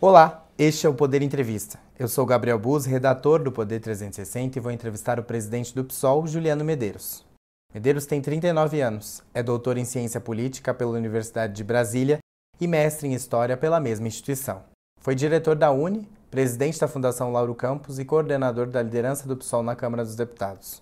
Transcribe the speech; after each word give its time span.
Olá, 0.00 0.46
este 0.56 0.86
é 0.86 0.88
o 0.88 0.94
Poder 0.94 1.22
Entrevista. 1.22 1.76
Eu 1.98 2.06
sou 2.06 2.24
Gabriel 2.24 2.56
Buz, 2.56 2.86
redator 2.86 3.42
do 3.42 3.50
Poder 3.50 3.80
360 3.80 4.56
e 4.56 4.62
vou 4.62 4.70
entrevistar 4.70 5.18
o 5.18 5.24
presidente 5.24 5.74
do 5.74 5.84
PSOL, 5.84 6.24
Juliano 6.24 6.64
Medeiros. 6.64 7.26
Medeiros 7.74 8.06
tem 8.06 8.22
39 8.22 8.80
anos, 8.80 9.24
é 9.34 9.42
doutor 9.42 9.76
em 9.76 9.84
Ciência 9.84 10.20
Política 10.20 10.72
pela 10.72 10.92
Universidade 10.92 11.52
de 11.52 11.64
Brasília 11.64 12.20
e 12.60 12.68
mestre 12.68 13.08
em 13.08 13.12
História 13.12 13.56
pela 13.56 13.80
mesma 13.80 14.06
instituição. 14.06 14.62
Foi 15.00 15.16
diretor 15.16 15.56
da 15.56 15.72
UNE, 15.72 16.08
presidente 16.30 16.78
da 16.78 16.86
Fundação 16.86 17.32
Lauro 17.32 17.56
Campos 17.56 17.98
e 17.98 18.04
coordenador 18.04 18.68
da 18.68 18.80
liderança 18.80 19.26
do 19.26 19.36
PSOL 19.36 19.64
na 19.64 19.74
Câmara 19.74 20.04
dos 20.04 20.14
Deputados. 20.14 20.80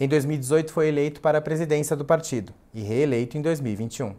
Em 0.00 0.08
2018 0.08 0.72
foi 0.72 0.88
eleito 0.88 1.20
para 1.20 1.38
a 1.38 1.42
presidência 1.42 1.94
do 1.94 2.04
partido 2.04 2.52
e 2.74 2.82
reeleito 2.82 3.38
em 3.38 3.40
2021. 3.40 4.16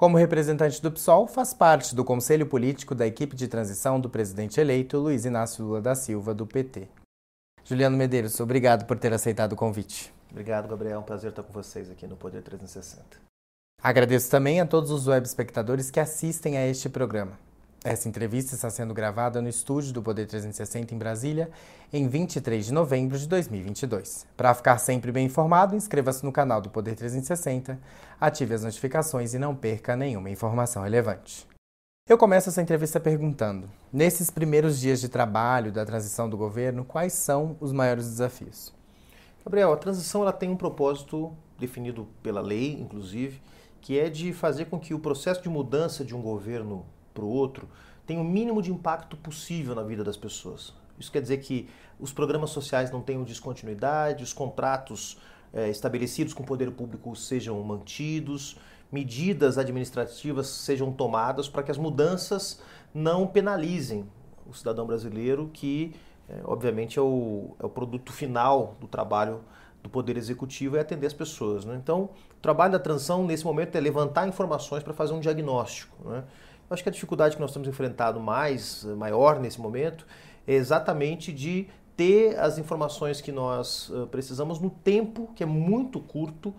Como 0.00 0.16
representante 0.16 0.80
do 0.80 0.90
PSOL, 0.90 1.26
faz 1.26 1.52
parte 1.52 1.94
do 1.94 2.02
conselho 2.02 2.46
político 2.46 2.94
da 2.94 3.06
equipe 3.06 3.36
de 3.36 3.46
transição 3.46 4.00
do 4.00 4.08
presidente 4.08 4.58
eleito 4.58 4.96
Luiz 4.96 5.26
Inácio 5.26 5.62
Lula 5.62 5.82
da 5.82 5.94
Silva, 5.94 6.32
do 6.32 6.46
PT. 6.46 6.88
Juliano 7.62 7.98
Medeiros, 7.98 8.40
obrigado 8.40 8.86
por 8.86 8.98
ter 8.98 9.12
aceitado 9.12 9.52
o 9.52 9.56
convite. 9.56 10.10
Obrigado, 10.30 10.66
Gabriel. 10.68 10.94
É 10.94 10.98
um 10.98 11.02
prazer 11.02 11.28
estar 11.28 11.42
com 11.42 11.52
vocês 11.52 11.90
aqui 11.90 12.06
no 12.06 12.16
Poder 12.16 12.40
360. 12.40 13.04
Agradeço 13.82 14.30
também 14.30 14.58
a 14.58 14.64
todos 14.64 14.90
os 14.90 15.06
web 15.06 15.26
espectadores 15.26 15.90
que 15.90 16.00
assistem 16.00 16.56
a 16.56 16.66
este 16.66 16.88
programa. 16.88 17.32
Essa 17.82 18.10
entrevista 18.10 18.54
está 18.54 18.68
sendo 18.68 18.92
gravada 18.92 19.40
no 19.40 19.48
estúdio 19.48 19.92
do 19.94 20.02
Poder 20.02 20.26
360 20.26 20.94
em 20.94 20.98
Brasília, 20.98 21.50
em 21.90 22.06
23 22.08 22.66
de 22.66 22.74
novembro 22.74 23.18
de 23.18 23.26
2022. 23.26 24.26
Para 24.36 24.52
ficar 24.52 24.76
sempre 24.76 25.10
bem 25.10 25.24
informado, 25.24 25.74
inscreva-se 25.74 26.22
no 26.22 26.30
canal 26.30 26.60
do 26.60 26.68
Poder 26.68 26.94
360, 26.94 27.78
ative 28.20 28.54
as 28.54 28.62
notificações 28.62 29.32
e 29.32 29.38
não 29.38 29.56
perca 29.56 29.96
nenhuma 29.96 30.28
informação 30.30 30.82
relevante. 30.82 31.48
Eu 32.08 32.18
começo 32.18 32.48
essa 32.48 32.60
entrevista 32.60 33.00
perguntando: 33.00 33.70
nesses 33.92 34.30
primeiros 34.30 34.78
dias 34.78 35.00
de 35.00 35.08
trabalho 35.08 35.72
da 35.72 35.86
transição 35.86 36.28
do 36.28 36.36
governo, 36.36 36.84
quais 36.84 37.12
são 37.14 37.56
os 37.60 37.72
maiores 37.72 38.04
desafios? 38.04 38.72
Gabriel, 39.44 39.72
a 39.72 39.76
transição 39.76 40.22
ela 40.22 40.32
tem 40.32 40.50
um 40.50 40.56
propósito 40.56 41.32
definido 41.58 42.06
pela 42.22 42.40
lei, 42.40 42.72
inclusive, 42.78 43.40
que 43.80 43.98
é 43.98 44.10
de 44.10 44.32
fazer 44.32 44.66
com 44.66 44.78
que 44.78 44.92
o 44.92 44.98
processo 44.98 45.42
de 45.42 45.48
mudança 45.48 46.04
de 46.04 46.14
um 46.14 46.20
governo 46.20 46.84
para 47.14 47.24
o 47.24 47.28
outro 47.28 47.68
tem 48.06 48.18
o 48.18 48.24
mínimo 48.24 48.60
de 48.60 48.70
impacto 48.70 49.16
possível 49.16 49.74
na 49.74 49.82
vida 49.82 50.04
das 50.04 50.16
pessoas. 50.16 50.74
Isso 50.98 51.10
quer 51.10 51.22
dizer 51.22 51.38
que 51.38 51.68
os 51.98 52.12
programas 52.12 52.50
sociais 52.50 52.90
não 52.90 53.00
tenham 53.00 53.24
descontinuidade, 53.24 54.22
os 54.22 54.32
contratos 54.32 55.18
é, 55.52 55.68
estabelecidos 55.68 56.32
com 56.32 56.42
o 56.42 56.46
poder 56.46 56.70
público 56.70 57.14
sejam 57.16 57.60
mantidos, 57.62 58.56
medidas 58.90 59.58
administrativas 59.58 60.48
sejam 60.48 60.92
tomadas 60.92 61.48
para 61.48 61.62
que 61.62 61.70
as 61.70 61.78
mudanças 61.78 62.60
não 62.92 63.26
penalizem 63.26 64.08
o 64.46 64.54
cidadão 64.54 64.86
brasileiro, 64.86 65.50
que 65.52 65.94
é, 66.28 66.40
obviamente 66.44 66.98
é 66.98 67.02
o, 67.02 67.54
é 67.58 67.66
o 67.66 67.68
produto 67.68 68.12
final 68.12 68.76
do 68.80 68.86
trabalho 68.86 69.40
do 69.82 69.88
Poder 69.88 70.16
Executivo 70.16 70.76
é 70.76 70.80
atender 70.80 71.06
as 71.06 71.12
pessoas. 71.12 71.64
Né? 71.64 71.74
Então, 71.76 72.10
o 72.36 72.40
trabalho 72.40 72.72
da 72.72 72.78
transição 72.78 73.24
nesse 73.24 73.44
momento 73.44 73.76
é 73.76 73.80
levantar 73.80 74.28
informações 74.28 74.82
para 74.82 74.92
fazer 74.92 75.14
um 75.14 75.20
diagnóstico. 75.20 76.08
Né? 76.08 76.24
Eu 76.68 76.74
acho 76.74 76.82
que 76.82 76.88
a 76.88 76.92
dificuldade 76.92 77.36
que 77.36 77.40
nós 77.40 77.52
temos 77.52 77.66
enfrentado 77.66 78.20
mais, 78.20 78.84
maior 78.96 79.40
nesse 79.40 79.60
momento, 79.60 80.06
é 80.46 80.54
exatamente 80.54 81.32
de 81.32 81.68
ter 81.96 82.38
as 82.38 82.58
informações 82.58 83.20
que 83.20 83.32
nós 83.32 83.90
precisamos 84.10 84.58
no 84.58 84.70
tempo 84.70 85.30
que 85.34 85.42
é 85.42 85.46
muito 85.46 86.00
curto 86.00 86.54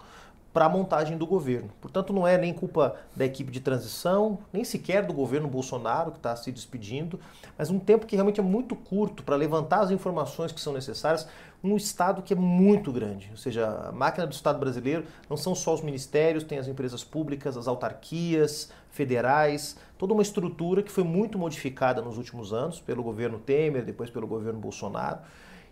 para 0.54 0.66
a 0.66 0.70
montagem 0.70 1.18
do 1.18 1.26
governo. 1.26 1.70
Portanto, 1.80 2.12
não 2.12 2.28
é 2.28 2.38
nem 2.38 2.54
culpa 2.54 2.96
da 3.16 3.26
equipe 3.26 3.52
de 3.52 3.60
transição, 3.60 4.40
nem 4.52 4.64
sequer 4.64 5.06
do 5.06 5.14
governo 5.14 5.48
Bolsonaro 5.48 6.12
que 6.12 6.18
está 6.18 6.36
se 6.36 6.52
despedindo, 6.52 7.20
mas 7.58 7.70
um 7.70 7.80
tempo 7.80 8.06
que 8.06 8.16
realmente 8.16 8.40
é 8.40 8.44
muito 8.44 8.76
curto 8.76 9.24
para 9.24 9.36
levantar 9.36 9.82
as 9.82 9.92
informações 9.92 10.52
que 10.52 10.60
são 10.60 10.74
necessárias 10.74 11.28
num 11.64 11.78
Estado 11.78 12.22
que 12.22 12.34
é 12.34 12.36
muito 12.36 12.92
grande. 12.92 13.30
Ou 13.32 13.38
seja, 13.38 13.88
a 13.90 13.92
máquina 13.92 14.26
do 14.26 14.34
Estado 14.34 14.60
brasileiro 14.60 15.06
não 15.30 15.38
são 15.38 15.56
só 15.56 15.74
os 15.74 15.82
ministérios, 15.82 16.44
tem 16.44 16.58
as 16.58 16.68
empresas 16.68 17.04
públicas, 17.04 17.56
as 17.56 17.68
autarquias 17.68 18.72
federais, 18.90 19.78
toda 19.98 20.14
uma 20.14 20.24
estrutura 20.24 20.84
que 20.84 20.92
foi 20.92 21.04
muito 21.04 21.38
modificada 21.38 22.02
nos 22.02 22.18
últimos 22.18 22.52
anos 22.52 22.80
pelo 22.80 23.04
governo 23.04 23.40
Temer, 23.40 23.86
depois 23.86 24.10
pelo 24.10 24.28
governo 24.28 24.60
Bolsonaro 24.60 25.20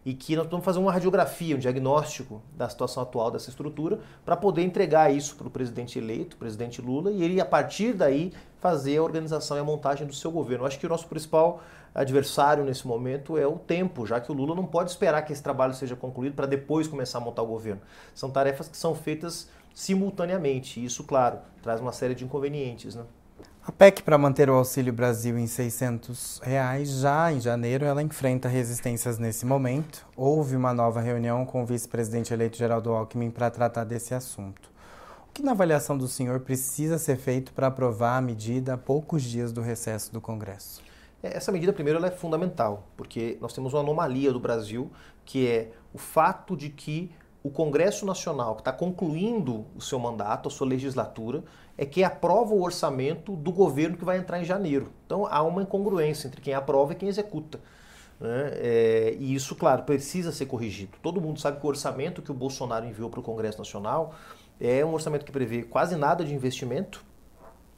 e 0.09 0.15
que 0.15 0.35
nós 0.35 0.47
vamos 0.47 0.65
fazer 0.65 0.79
uma 0.79 0.91
radiografia, 0.91 1.55
um 1.55 1.59
diagnóstico 1.59 2.41
da 2.57 2.67
situação 2.67 3.03
atual 3.03 3.29
dessa 3.29 3.51
estrutura 3.51 3.99
para 4.25 4.35
poder 4.35 4.63
entregar 4.63 5.13
isso 5.13 5.35
para 5.35 5.45
o 5.45 5.51
presidente 5.51 5.99
eleito, 5.99 6.35
o 6.35 6.39
presidente 6.39 6.81
Lula, 6.81 7.11
e 7.11 7.21
ele, 7.21 7.39
a 7.39 7.45
partir 7.45 7.93
daí, 7.93 8.33
fazer 8.59 8.97
a 8.97 9.03
organização 9.03 9.55
e 9.55 9.59
a 9.59 9.63
montagem 9.63 10.07
do 10.07 10.13
seu 10.15 10.31
governo. 10.31 10.63
Eu 10.63 10.67
acho 10.67 10.79
que 10.79 10.85
o 10.87 10.89
nosso 10.89 11.05
principal 11.05 11.61
adversário 11.93 12.63
nesse 12.63 12.87
momento 12.87 13.37
é 13.37 13.45
o 13.45 13.59
tempo, 13.59 14.03
já 14.03 14.19
que 14.19 14.31
o 14.31 14.35
Lula 14.35 14.55
não 14.55 14.65
pode 14.65 14.89
esperar 14.89 15.21
que 15.21 15.31
esse 15.31 15.43
trabalho 15.43 15.75
seja 15.75 15.95
concluído 15.95 16.33
para 16.33 16.47
depois 16.47 16.87
começar 16.87 17.19
a 17.19 17.21
montar 17.21 17.43
o 17.43 17.47
governo. 17.47 17.81
São 18.15 18.31
tarefas 18.31 18.67
que 18.67 18.77
são 18.77 18.95
feitas 18.95 19.47
simultaneamente, 19.75 20.79
e 20.79 20.85
isso, 20.85 21.03
claro, 21.03 21.37
traz 21.61 21.79
uma 21.79 21.91
série 21.91 22.15
de 22.15 22.25
inconvenientes. 22.25 22.95
Né? 22.95 23.03
A 23.69 23.71
PEC 23.71 24.01
para 24.01 24.17
manter 24.17 24.49
o 24.49 24.55
Auxílio 24.55 24.91
Brasil 24.91 25.37
em 25.37 25.45
600 25.45 26.41
reais, 26.43 26.89
já 27.01 27.31
em 27.31 27.39
janeiro, 27.39 27.85
ela 27.85 28.01
enfrenta 28.01 28.49
resistências 28.49 29.19
nesse 29.19 29.45
momento. 29.45 30.07
Houve 30.17 30.55
uma 30.55 30.73
nova 30.73 30.99
reunião 30.99 31.45
com 31.45 31.61
o 31.61 31.65
vice-presidente 31.67 32.33
eleito 32.33 32.57
Geraldo 32.57 32.89
Alckmin 32.91 33.29
para 33.29 33.51
tratar 33.51 33.83
desse 33.83 34.15
assunto. 34.15 34.71
O 35.29 35.31
que, 35.31 35.43
na 35.43 35.51
avaliação 35.51 35.95
do 35.95 36.07
senhor, 36.07 36.39
precisa 36.39 36.97
ser 36.97 37.17
feito 37.17 37.53
para 37.53 37.67
aprovar 37.67 38.17
a 38.17 38.21
medida 38.21 38.73
a 38.73 38.77
poucos 38.77 39.21
dias 39.21 39.53
do 39.53 39.61
recesso 39.61 40.11
do 40.11 40.19
Congresso? 40.19 40.81
É, 41.21 41.37
essa 41.37 41.51
medida, 41.51 41.71
primeiro, 41.71 42.03
é 42.03 42.09
fundamental, 42.09 42.87
porque 42.97 43.37
nós 43.39 43.53
temos 43.53 43.71
uma 43.75 43.81
anomalia 43.81 44.33
do 44.33 44.39
Brasil, 44.39 44.91
que 45.23 45.47
é 45.47 45.71
o 45.93 45.99
fato 45.99 46.57
de 46.57 46.69
que 46.69 47.11
o 47.41 47.49
Congresso 47.49 48.05
Nacional, 48.05 48.55
que 48.55 48.61
está 48.61 48.71
concluindo 48.71 49.65
o 49.75 49.81
seu 49.81 49.97
mandato, 49.97 50.49
a 50.49 50.51
sua 50.51 50.67
legislatura, 50.67 51.43
é 51.77 51.85
que 51.85 52.03
aprova 52.03 52.53
o 52.53 52.61
orçamento 52.61 53.35
do 53.35 53.51
governo 53.51 53.97
que 53.97 54.03
vai 54.03 54.17
entrar 54.17 54.41
em 54.41 54.45
janeiro. 54.45 54.91
Então 55.05 55.25
há 55.25 55.41
uma 55.41 55.61
incongruência 55.61 56.27
entre 56.27 56.41
quem 56.41 56.53
aprova 56.53 56.93
e 56.93 56.95
quem 56.95 57.07
executa. 57.07 57.59
Né? 58.19 58.51
É, 58.55 59.15
e 59.17 59.33
isso, 59.33 59.55
claro, 59.55 59.83
precisa 59.83 60.31
ser 60.31 60.45
corrigido. 60.45 60.97
Todo 61.01 61.21
mundo 61.21 61.39
sabe 61.39 61.59
que 61.59 61.65
o 61.65 61.69
orçamento 61.69 62.21
que 62.21 62.31
o 62.31 62.33
Bolsonaro 62.33 62.85
enviou 62.85 63.09
para 63.09 63.21
o 63.21 63.23
Congresso 63.23 63.57
Nacional 63.57 64.13
é 64.59 64.83
um 64.83 64.93
orçamento 64.93 65.23
que 65.23 65.31
prevê 65.31 65.63
quase 65.63 65.95
nada 65.95 66.25
de 66.25 66.33
investimento, 66.33 67.01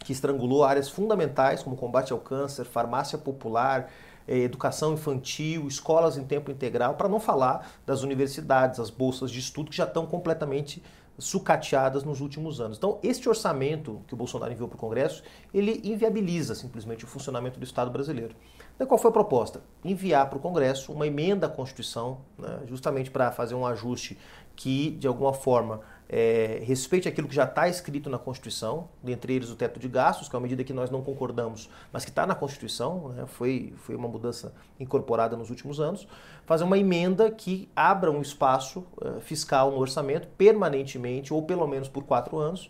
que 0.04 0.12
estrangulou 0.12 0.64
áreas 0.64 0.90
fundamentais 0.90 1.62
como 1.62 1.76
combate 1.76 2.12
ao 2.12 2.18
câncer, 2.18 2.66
farmácia 2.66 3.20
popular, 3.20 3.92
educação 4.36 4.94
infantil, 4.94 5.68
escolas 5.68 6.18
em 6.18 6.24
tempo 6.24 6.52
integral, 6.52 6.96
para 6.96 7.10
não 7.10 7.20
falar 7.20 7.72
das 7.86 8.04
universidades, 8.04 8.80
as 8.80 8.90
bolsas 8.90 9.32
de 9.32 9.40
estudo 9.40 9.70
que 9.70 9.78
já 9.78 9.86
estão 9.86 10.06
completamente 10.06 10.82
sucateadas 11.18 12.04
nos 12.04 12.20
últimos 12.20 12.60
anos. 12.60 12.78
Então, 12.78 12.98
este 13.04 13.30
orçamento 13.30 14.02
que 14.08 14.14
o 14.14 14.18
Bolsonaro 14.18 14.52
enviou 14.52 14.68
para 14.68 14.76
o 14.76 14.80
Congresso, 14.80 15.24
ele 15.54 15.82
inviabiliza 15.84 16.56
simplesmente 16.56 17.06
o 17.06 17.08
funcionamento 17.08 17.60
do 17.60 17.64
Estado 17.64 17.92
brasileiro. 17.92 18.36
Então, 18.76 18.88
qual 18.88 18.98
foi 18.98 19.10
a 19.10 19.14
proposta? 19.14 19.62
Enviar 19.86 20.28
para 20.30 20.38
o 20.38 20.42
Congresso 20.42 20.92
uma 20.92 21.06
emenda 21.06 21.46
à 21.46 21.50
Constituição, 21.50 22.22
né, 22.38 22.62
justamente 22.66 23.12
para 23.12 23.32
fazer 23.32 23.54
um 23.54 23.66
ajuste 23.66 24.18
que, 24.56 24.92
de 24.92 25.08
alguma 25.08 25.34
forma, 25.34 25.82
é, 26.14 26.62
respeite 26.66 27.08
aquilo 27.08 27.26
que 27.26 27.34
já 27.34 27.46
está 27.46 27.70
escrito 27.70 28.10
na 28.10 28.20
Constituição, 28.20 28.90
dentre 29.02 29.34
eles 29.34 29.50
o 29.50 29.56
teto 29.56 29.80
de 29.80 29.88
gastos, 29.88 30.28
que 30.28 30.36
é 30.36 30.38
uma 30.38 30.44
medida 30.44 30.62
que 30.62 30.74
nós 30.74 30.90
não 30.90 31.02
concordamos, 31.02 31.70
mas 31.90 32.04
que 32.04 32.12
está 32.12 32.28
na 32.28 32.36
Constituição, 32.36 33.08
né, 33.16 33.26
foi, 33.26 33.74
foi 33.78 33.96
uma 33.96 34.10
mudança 34.10 34.54
incorporada 34.78 35.38
nos 35.38 35.50
últimos 35.50 35.80
anos, 35.80 36.06
fazer 36.46 36.66
uma 36.66 36.78
emenda 36.78 37.32
que 37.32 37.70
abra 37.74 38.12
um 38.12 38.22
espaço 38.22 38.86
uh, 38.98 39.22
fiscal 39.22 39.72
no 39.72 39.78
orçamento 39.78 40.28
permanentemente, 40.38 41.34
ou 41.34 41.44
pelo 41.44 41.66
menos 41.66 41.88
por 41.88 42.04
quatro 42.04 42.38
anos, 42.38 42.70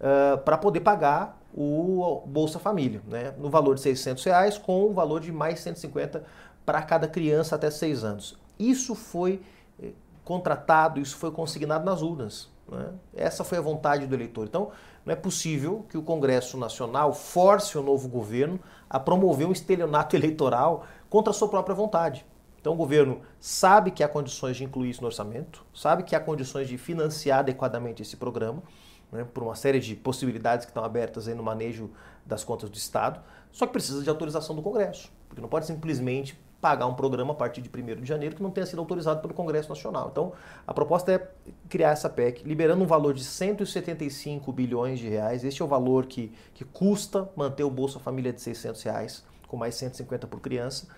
uh, 0.00 0.38
para 0.38 0.56
poder 0.56 0.80
pagar 0.80 1.38
o 1.54 2.22
Bolsa 2.24 2.58
Família, 2.58 3.02
né, 3.06 3.34
no 3.36 3.50
valor 3.50 3.74
de 3.74 3.82
600 3.82 4.24
reais, 4.24 4.56
com 4.56 4.86
o 4.86 4.94
valor 4.94 5.20
de 5.20 5.30
mais 5.30 5.60
150 5.60 6.24
para 6.64 6.80
cada 6.80 7.06
criança 7.06 7.54
até 7.54 7.70
seis 7.70 8.02
anos. 8.02 8.38
Isso 8.58 8.94
foi 8.94 9.42
eh, 9.82 9.92
contratado, 10.24 11.00
isso 11.00 11.16
foi 11.16 11.30
consignado 11.30 11.84
nas 11.84 12.02
urnas. 12.02 12.48
Né? 12.70 12.92
Essa 13.14 13.44
foi 13.44 13.58
a 13.58 13.60
vontade 13.60 14.06
do 14.06 14.14
eleitor. 14.14 14.46
Então, 14.46 14.70
não 15.04 15.12
é 15.12 15.16
possível 15.16 15.86
que 15.88 15.96
o 15.96 16.02
Congresso 16.02 16.58
Nacional 16.58 17.12
force 17.14 17.76
o 17.78 17.82
novo 17.82 18.08
governo 18.08 18.60
a 18.88 19.00
promover 19.00 19.46
um 19.46 19.52
estelionato 19.52 20.14
eleitoral 20.16 20.84
contra 21.08 21.30
a 21.30 21.34
sua 21.34 21.48
própria 21.48 21.74
vontade. 21.74 22.24
Então, 22.60 22.72
o 22.72 22.76
governo 22.76 23.20
sabe 23.40 23.90
que 23.90 24.02
há 24.02 24.08
condições 24.08 24.56
de 24.56 24.64
incluir 24.64 24.90
isso 24.90 25.00
no 25.00 25.06
orçamento, 25.06 25.64
sabe 25.72 26.02
que 26.02 26.14
há 26.14 26.20
condições 26.20 26.68
de 26.68 26.76
financiar 26.76 27.38
adequadamente 27.38 28.02
esse 28.02 28.16
programa, 28.16 28.62
né, 29.10 29.24
por 29.24 29.42
uma 29.42 29.54
série 29.54 29.80
de 29.80 29.94
possibilidades 29.94 30.66
que 30.66 30.70
estão 30.70 30.84
abertas 30.84 31.26
no 31.28 31.42
manejo 31.42 31.90
das 32.26 32.44
contas 32.44 32.68
do 32.68 32.76
Estado, 32.76 33.20
só 33.50 33.66
que 33.66 33.72
precisa 33.72 34.02
de 34.02 34.10
autorização 34.10 34.54
do 34.54 34.60
Congresso, 34.60 35.10
porque 35.28 35.40
não 35.40 35.48
pode 35.48 35.66
simplesmente 35.66 36.38
pagar 36.60 36.86
um 36.86 36.94
programa 36.94 37.32
a 37.32 37.36
partir 37.36 37.60
de 37.60 37.70
1 37.70 38.02
de 38.02 38.08
janeiro 38.08 38.34
que 38.34 38.42
não 38.42 38.50
tenha 38.50 38.66
sido 38.66 38.80
autorizado 38.80 39.20
pelo 39.20 39.32
Congresso 39.32 39.68
Nacional. 39.68 40.08
Então, 40.10 40.32
a 40.66 40.74
proposta 40.74 41.12
é 41.12 41.30
criar 41.68 41.90
essa 41.90 42.08
PEC, 42.08 42.42
liberando 42.44 42.82
um 42.82 42.86
valor 42.86 43.14
de 43.14 43.22
175 43.22 44.52
bilhões 44.52 44.98
de 44.98 45.08
reais. 45.08 45.44
Este 45.44 45.62
é 45.62 45.64
o 45.64 45.68
valor 45.68 46.06
que, 46.06 46.32
que 46.54 46.64
custa 46.64 47.30
manter 47.36 47.64
o 47.64 47.70
Bolsa 47.70 47.98
Família 48.00 48.32
de 48.32 48.40
600 48.40 48.82
reais, 48.82 49.24
com 49.46 49.56
mais 49.56 49.76
150 49.76 50.26
por 50.26 50.40
criança. 50.40 50.88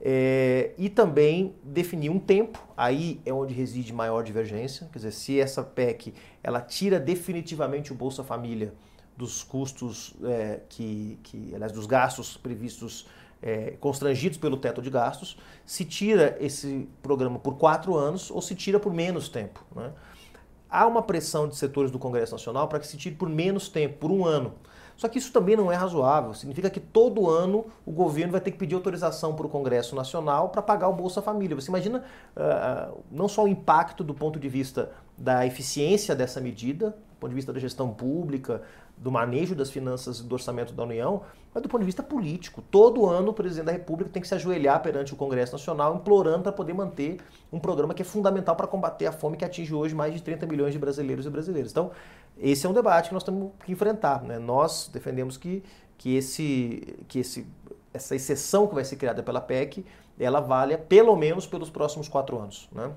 É, 0.00 0.72
e 0.76 0.88
também 0.88 1.54
definir 1.62 2.10
um 2.10 2.18
tempo, 2.18 2.62
aí 2.76 3.20
é 3.24 3.32
onde 3.32 3.54
reside 3.54 3.92
maior 3.92 4.22
divergência, 4.22 4.88
quer 4.92 4.98
dizer, 4.98 5.12
se 5.12 5.40
essa 5.40 5.62
PEC 5.62 6.12
ela 6.42 6.60
tira 6.60 6.98
definitivamente 6.98 7.92
o 7.92 7.94
Bolsa 7.94 8.24
Família 8.24 8.74
dos 9.16 9.44
custos 9.44 10.12
é, 10.24 10.60
que, 10.68 11.18
que, 11.22 11.54
aliás, 11.54 11.72
dos 11.72 11.86
gastos 11.86 12.36
previstos 12.36 13.06
é, 13.44 13.76
constrangidos 13.78 14.38
pelo 14.38 14.56
teto 14.56 14.80
de 14.80 14.88
gastos, 14.88 15.36
se 15.66 15.84
tira 15.84 16.34
esse 16.40 16.88
programa 17.02 17.38
por 17.38 17.58
quatro 17.58 17.94
anos 17.94 18.30
ou 18.30 18.40
se 18.40 18.54
tira 18.54 18.80
por 18.80 18.92
menos 18.92 19.28
tempo. 19.28 19.62
Né? 19.76 19.92
Há 20.70 20.86
uma 20.86 21.02
pressão 21.02 21.46
de 21.46 21.54
setores 21.54 21.90
do 21.90 21.98
Congresso 21.98 22.32
Nacional 22.32 22.66
para 22.68 22.78
que 22.80 22.86
se 22.86 22.96
tire 22.96 23.14
por 23.14 23.28
menos 23.28 23.68
tempo, 23.68 23.98
por 23.98 24.10
um 24.10 24.24
ano. 24.24 24.54
Só 24.96 25.08
que 25.08 25.18
isso 25.18 25.30
também 25.30 25.56
não 25.56 25.70
é 25.70 25.74
razoável. 25.74 26.32
Significa 26.32 26.70
que 26.70 26.80
todo 26.80 27.28
ano 27.28 27.66
o 27.84 27.92
governo 27.92 28.32
vai 28.32 28.40
ter 28.40 28.50
que 28.50 28.56
pedir 28.56 28.76
autorização 28.76 29.34
para 29.34 29.44
o 29.44 29.48
Congresso 29.48 29.94
Nacional 29.94 30.48
para 30.48 30.62
pagar 30.62 30.88
o 30.88 30.94
Bolsa 30.94 31.20
Família. 31.20 31.54
Você 31.54 31.68
imagina 31.68 32.02
uh, 32.36 33.02
não 33.10 33.28
só 33.28 33.44
o 33.44 33.48
impacto 33.48 34.02
do 34.02 34.14
ponto 34.14 34.38
de 34.38 34.48
vista 34.48 34.92
da 35.18 35.44
eficiência 35.44 36.14
dessa 36.14 36.40
medida, 36.40 36.96
ponto 37.24 37.30
de 37.30 37.34
vista 37.34 37.52
da 37.52 37.58
gestão 37.58 37.92
pública, 37.92 38.62
do 38.96 39.10
manejo 39.10 39.54
das 39.54 39.70
finanças 39.70 40.18
e 40.18 40.22
do 40.22 40.34
orçamento 40.34 40.72
da 40.74 40.82
União, 40.82 41.22
mas 41.52 41.62
do 41.62 41.68
ponto 41.68 41.80
de 41.80 41.86
vista 41.86 42.02
político. 42.02 42.62
Todo 42.70 43.06
ano 43.06 43.30
o 43.30 43.32
presidente 43.32 43.66
da 43.66 43.72
República 43.72 44.10
tem 44.10 44.20
que 44.20 44.28
se 44.28 44.34
ajoelhar 44.34 44.82
perante 44.82 45.12
o 45.14 45.16
Congresso 45.16 45.52
Nacional, 45.52 45.96
implorando 45.96 46.42
para 46.42 46.52
poder 46.52 46.74
manter 46.74 47.18
um 47.50 47.58
programa 47.58 47.94
que 47.94 48.02
é 48.02 48.04
fundamental 48.04 48.54
para 48.54 48.66
combater 48.66 49.06
a 49.06 49.12
fome 49.12 49.36
que 49.36 49.44
atinge 49.44 49.74
hoje 49.74 49.94
mais 49.94 50.12
de 50.12 50.22
30 50.22 50.46
milhões 50.46 50.72
de 50.72 50.78
brasileiros 50.78 51.24
e 51.24 51.30
brasileiras. 51.30 51.70
Então, 51.70 51.90
esse 52.38 52.66
é 52.66 52.68
um 52.68 52.74
debate 52.74 53.08
que 53.08 53.14
nós 53.14 53.24
temos 53.24 53.52
que 53.64 53.72
enfrentar. 53.72 54.22
Né? 54.22 54.38
Nós 54.38 54.90
defendemos 54.92 55.36
que, 55.36 55.62
que, 55.96 56.16
esse, 56.16 56.96
que 57.08 57.20
esse, 57.20 57.46
essa 57.92 58.14
exceção 58.14 58.66
que 58.66 58.74
vai 58.74 58.84
ser 58.84 58.96
criada 58.96 59.22
pela 59.22 59.40
PEC, 59.40 59.84
ela 60.18 60.40
valha 60.40 60.76
pelo 60.76 61.16
menos 61.16 61.46
pelos 61.46 61.70
próximos 61.70 62.06
quatro 62.06 62.38
anos. 62.38 62.68
Né? 62.70 62.90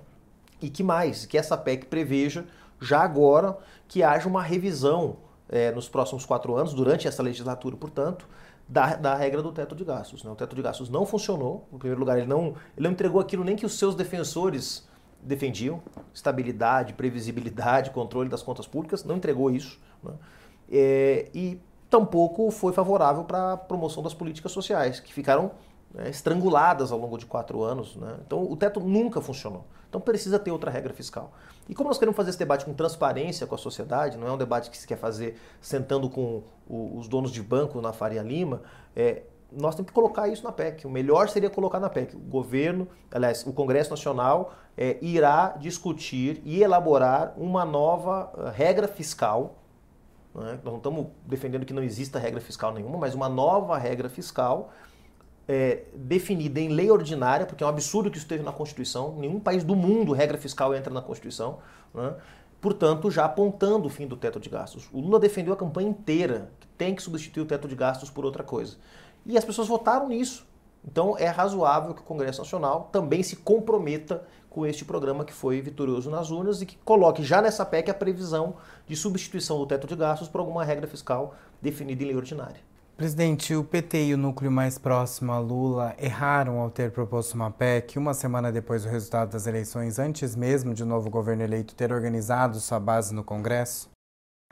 E 0.61 0.69
que 0.69 0.83
mais? 0.83 1.25
Que 1.25 1.37
essa 1.37 1.55
PEC 1.55 1.85
preveja, 1.85 2.45
já 2.79 3.01
agora, 3.01 3.57
que 3.87 4.03
haja 4.03 4.27
uma 4.27 4.41
revisão 4.41 5.17
é, 5.49 5.71
nos 5.71 5.87
próximos 5.87 6.25
quatro 6.25 6.55
anos, 6.55 6.73
durante 6.73 7.07
essa 7.07 7.23
legislatura, 7.23 7.75
portanto, 7.75 8.27
da, 8.67 8.95
da 8.95 9.15
regra 9.15 9.41
do 9.41 9.51
teto 9.51 9.75
de 9.75 9.83
gastos. 9.83 10.23
Né? 10.23 10.31
O 10.31 10.35
teto 10.35 10.55
de 10.55 10.61
gastos 10.61 10.89
não 10.89 11.05
funcionou. 11.05 11.67
Em 11.71 11.77
primeiro 11.77 11.99
lugar, 11.99 12.17
ele 12.17 12.27
não, 12.27 12.55
ele 12.75 12.85
não 12.85 12.91
entregou 12.91 13.21
aquilo 13.21 13.43
nem 13.43 13.55
que 13.55 13.65
os 13.65 13.77
seus 13.77 13.95
defensores 13.95 14.87
defendiam, 15.21 15.81
estabilidade, 16.13 16.93
previsibilidade, 16.93 17.91
controle 17.91 18.29
das 18.29 18.43
contas 18.43 18.67
públicas, 18.67 19.03
não 19.03 19.15
entregou 19.17 19.49
isso. 19.49 19.79
Né? 20.03 20.13
É, 20.69 21.29
e 21.33 21.59
tampouco 21.89 22.51
foi 22.51 22.73
favorável 22.73 23.23
para 23.23 23.53
a 23.53 23.57
promoção 23.57 24.03
das 24.03 24.13
políticas 24.13 24.51
sociais, 24.51 24.99
que 24.99 25.13
ficaram 25.13 25.51
né, 25.93 26.09
estranguladas 26.09 26.91
ao 26.91 26.99
longo 26.99 27.17
de 27.17 27.25
quatro 27.25 27.63
anos. 27.63 27.95
Né? 27.95 28.17
Então 28.25 28.43
o 28.43 28.55
teto 28.55 28.79
nunca 28.79 29.21
funcionou. 29.21 29.65
Então 29.89 30.01
precisa 30.01 30.37
ter 30.37 30.51
outra 30.51 30.69
regra 30.69 30.93
fiscal. 30.93 31.31
E 31.69 31.73
como 31.73 31.89
nós 31.89 31.97
queremos 31.97 32.15
fazer 32.15 32.31
esse 32.31 32.39
debate 32.39 32.65
com 32.65 32.73
transparência 32.73 33.47
com 33.47 33.55
a 33.55 33.57
sociedade, 33.57 34.17
não 34.17 34.27
é 34.27 34.31
um 34.31 34.37
debate 34.37 34.69
que 34.69 34.77
se 34.77 34.85
quer 34.85 34.97
fazer 34.97 35.39
sentando 35.61 36.09
com 36.09 36.43
o, 36.67 36.97
os 36.97 37.07
donos 37.07 37.31
de 37.31 37.41
banco 37.41 37.81
na 37.81 37.93
Faria 37.93 38.21
Lima, 38.21 38.61
é, 38.95 39.23
nós 39.51 39.75
temos 39.75 39.89
que 39.89 39.93
colocar 39.93 40.27
isso 40.27 40.43
na 40.43 40.51
PEC. 40.51 40.85
O 40.85 40.89
melhor 40.89 41.29
seria 41.29 41.49
colocar 41.49 41.79
na 41.79 41.89
PEC. 41.89 42.15
O 42.15 42.19
governo, 42.19 42.87
aliás, 43.11 43.45
o 43.45 43.53
Congresso 43.53 43.89
Nacional 43.89 44.53
é, 44.77 44.97
irá 45.01 45.55
discutir 45.57 46.41
e 46.43 46.61
elaborar 46.61 47.33
uma 47.37 47.63
nova 47.63 48.31
uh, 48.33 48.49
regra 48.49 48.87
fiscal. 48.87 49.55
Né? 50.35 50.59
Nós 50.63 50.65
não 50.65 50.77
estamos 50.77 51.07
defendendo 51.25 51.65
que 51.65 51.73
não 51.73 51.81
exista 51.81 52.19
regra 52.19 52.41
fiscal 52.41 52.73
nenhuma, 52.73 52.97
mas 52.97 53.15
uma 53.15 53.29
nova 53.29 53.77
regra 53.77 54.09
fiscal 54.09 54.69
é, 55.47 55.83
definida 55.93 56.59
em 56.59 56.69
lei 56.69 56.91
ordinária, 56.91 57.45
porque 57.45 57.63
é 57.63 57.67
um 57.67 57.69
absurdo 57.69 58.11
que 58.11 58.17
isso 58.17 58.25
esteja 58.25 58.43
na 58.43 58.51
Constituição. 58.51 59.15
Nenhum 59.17 59.39
país 59.39 59.63
do 59.63 59.75
mundo 59.75 60.11
regra 60.11 60.37
fiscal 60.37 60.75
entra 60.75 60.93
na 60.93 61.01
Constituição. 61.01 61.59
Né? 61.93 62.13
Portanto, 62.59 63.09
já 63.09 63.25
apontando 63.25 63.87
o 63.87 63.89
fim 63.89 64.07
do 64.07 64.17
teto 64.17 64.39
de 64.39 64.49
gastos. 64.49 64.89
O 64.91 64.99
Lula 64.99 65.19
defendeu 65.19 65.53
a 65.53 65.57
campanha 65.57 65.89
inteira 65.89 66.51
que 66.59 66.67
tem 66.67 66.93
que 66.93 67.01
substituir 67.01 67.43
o 67.43 67.45
teto 67.45 67.67
de 67.67 67.75
gastos 67.75 68.09
por 68.09 68.25
outra 68.25 68.43
coisa. 68.43 68.77
E 69.25 69.37
as 69.37 69.45
pessoas 69.45 69.67
votaram 69.67 70.09
nisso. 70.09 70.45
Então 70.83 71.17
é 71.17 71.27
razoável 71.27 71.93
que 71.93 72.01
o 72.01 72.03
Congresso 72.03 72.41
Nacional 72.41 72.89
também 72.91 73.21
se 73.23 73.35
comprometa 73.37 74.23
com 74.49 74.65
este 74.65 74.83
programa 74.83 75.23
que 75.23 75.33
foi 75.33 75.61
vitorioso 75.61 76.09
nas 76.09 76.31
urnas 76.31 76.61
e 76.61 76.65
que 76.65 76.77
coloque 76.77 77.23
já 77.23 77.41
nessa 77.41 77.65
PEC 77.65 77.91
a 77.91 77.93
previsão 77.93 78.55
de 78.87 78.95
substituição 78.95 79.59
do 79.59 79.67
teto 79.67 79.85
de 79.85 79.95
gastos 79.95 80.27
por 80.27 80.39
alguma 80.39 80.63
regra 80.63 80.87
fiscal 80.87 81.35
definida 81.61 82.03
em 82.03 82.07
lei 82.07 82.15
ordinária. 82.15 82.61
Presidente, 82.97 83.53
o 83.53 83.63
PT 83.63 84.07
e 84.07 84.13
o 84.15 84.17
núcleo 84.17 84.51
mais 84.51 84.79
próximo 84.79 85.31
a 85.31 85.37
Lula 85.37 85.93
erraram 85.99 86.57
ao 86.57 86.71
ter 86.71 86.89
proposto 86.89 87.35
uma 87.35 87.51
PEC 87.51 87.99
uma 87.99 88.11
semana 88.11 88.51
depois 88.51 88.81
do 88.81 88.89
resultado 88.89 89.29
das 89.29 89.45
eleições, 89.45 89.99
antes 89.99 90.35
mesmo 90.35 90.73
de 90.73 90.81
o 90.81 90.85
um 90.87 90.89
novo 90.89 91.07
governo 91.07 91.43
eleito 91.43 91.75
ter 91.75 91.93
organizado 91.93 92.59
sua 92.59 92.79
base 92.79 93.13
no 93.13 93.23
Congresso? 93.23 93.87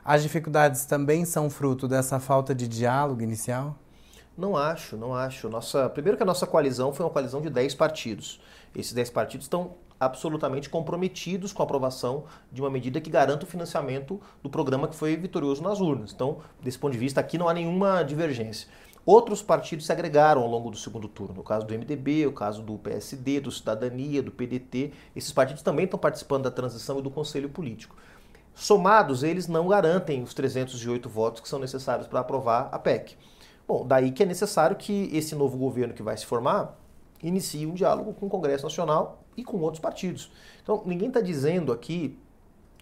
As 0.04 0.22
dificuldades 0.22 0.86
também 0.86 1.26
são 1.26 1.50
fruto 1.50 1.88
dessa 1.88 2.20
falta 2.20 2.54
de 2.54 2.68
diálogo 2.68 3.24
inicial? 3.24 3.80
Não 4.38 4.56
acho, 4.56 4.96
não 4.96 5.16
acho. 5.16 5.50
Nossa, 5.50 5.90
primeiro 5.90 6.16
que 6.16 6.22
a 6.22 6.28
nossa 6.28 6.46
coalizão 6.46 6.94
foi 6.94 7.04
uma 7.04 7.12
coalizão 7.12 7.42
de 7.42 7.50
10 7.50 7.74
partidos. 7.74 8.40
Esses 8.76 8.94
10 8.94 9.10
partidos 9.10 9.46
estão 9.46 9.74
absolutamente 10.00 10.70
comprometidos 10.70 11.54
com 11.54 11.62
a 11.62 11.66
aprovação 11.66 12.26
de 12.52 12.62
uma 12.62 12.70
medida 12.70 13.02
que 13.02 13.10
garanta 13.10 13.46
o 13.46 13.48
financiamento 13.48 14.20
do 14.44 14.50
programa 14.50 14.88
que 14.88 14.96
foi 14.96 15.16
vitorioso 15.16 15.64
nas 15.64 15.80
urnas. 15.80 16.12
Então, 16.14 16.40
desse 16.62 16.78
ponto 16.78 16.94
de 16.94 17.00
vista, 17.00 17.20
aqui 17.20 17.38
não 17.38 17.48
há 17.48 17.54
nenhuma 17.54 18.04
divergência. 18.04 18.68
Outros 19.06 19.44
partidos 19.44 19.86
se 19.86 19.92
agregaram 19.92 20.42
ao 20.42 20.50
longo 20.50 20.72
do 20.72 20.78
segundo 20.78 21.08
turno. 21.08 21.36
No 21.36 21.44
caso 21.44 21.66
do 21.66 21.74
MDB, 21.78 22.26
o 22.26 22.32
caso 22.32 22.64
do 22.64 22.78
PSD, 22.80 23.40
do 23.40 23.52
Cidadania, 23.52 24.24
do 24.24 24.32
PDT. 24.32 24.94
Esses 25.16 25.32
partidos 25.32 25.62
também 25.62 25.86
estão 25.86 26.00
participando 26.00 26.44
da 26.44 26.52
transição 26.52 26.98
e 26.98 27.04
do 27.04 27.12
Conselho 27.12 27.48
Político. 27.50 27.96
Somados, 28.56 29.22
eles 29.22 29.48
não 29.48 29.68
garantem 29.68 30.24
os 30.24 30.34
308 30.34 31.08
votos 31.08 31.42
que 31.42 31.48
são 31.48 31.60
necessários 31.60 32.08
para 32.08 32.22
aprovar 32.22 32.70
a 32.72 32.80
PEC. 32.80 33.16
Bom, 33.68 33.86
daí 33.86 34.12
que 34.12 34.24
é 34.24 34.26
necessário 34.26 34.76
que 34.76 35.10
esse 35.14 35.36
novo 35.36 35.58
governo 35.58 35.94
que 35.94 36.02
vai 36.02 36.18
se 36.18 36.26
formar 36.26 36.76
inicie 37.22 37.66
um 37.66 37.74
diálogo 37.74 38.14
com 38.14 38.28
o 38.28 38.30
Congresso 38.30 38.64
Nacional 38.64 39.24
e 39.36 39.44
com 39.44 39.58
outros 39.58 39.82
partidos. 39.82 40.32
Então, 40.62 40.82
ninguém 40.86 41.08
está 41.08 41.22
dizendo 41.22 41.72
aqui 41.72 42.18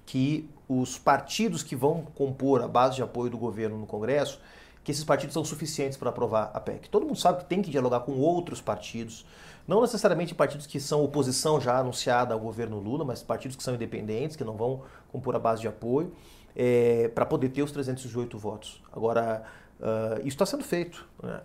que 0.06 0.50
os 0.68 0.97
partidos 0.97 1.63
que 1.63 1.75
vão 1.75 2.03
compor 2.15 2.62
a 2.62 2.68
base 2.68 2.95
de 2.95 3.03
apoio 3.03 3.30
do 3.30 3.38
governo 3.38 3.77
no 3.77 3.85
Congresso, 3.85 4.39
que 4.83 4.91
esses 4.91 5.03
partidos 5.03 5.33
são 5.33 5.45
suficientes 5.45 5.98
para 5.98 6.10
aprovar 6.10 6.51
a 6.53 6.60
PEC. 6.60 6.89
Todo 6.89 7.05
mundo 7.05 7.17
sabe 7.17 7.39
que 7.39 7.46
tem 7.46 7.62
que 7.62 7.72
dialogar 7.72 8.01
com 8.01 8.13
outros 8.13 8.60
partidos, 8.60 9.25
não 9.65 9.81
necessariamente 9.81 10.36
partidos 10.36 10.67
que 10.67 10.79
são 10.79 11.03
oposição 11.03 11.60
já 11.60 11.77
anunciada 11.77 12.34
ao 12.34 12.39
governo 12.39 12.79
Lula, 12.79 13.05
mas 13.05 13.24
partidos 13.24 13.55
que 13.55 13.63
são 13.63 13.75
independentes, 13.75 14.36
que 14.36 14.43
não 14.43 14.58
vão 14.58 14.81
compor 15.10 15.36
a 15.36 15.39
base 15.39 15.62
de 15.62 15.67
apoio, 15.69 16.12
é, 16.55 17.08
para 17.15 17.25
poder 17.25 17.50
ter 17.50 17.63
os 17.63 17.72
308 17.72 18.38
votos. 18.38 18.84
Agora, 18.91 19.43
uh, 19.79 20.19
isso 20.19 20.29
está 20.29 20.46
sendo 20.46 20.63
feito. 20.63 21.08
Né? 21.22 21.39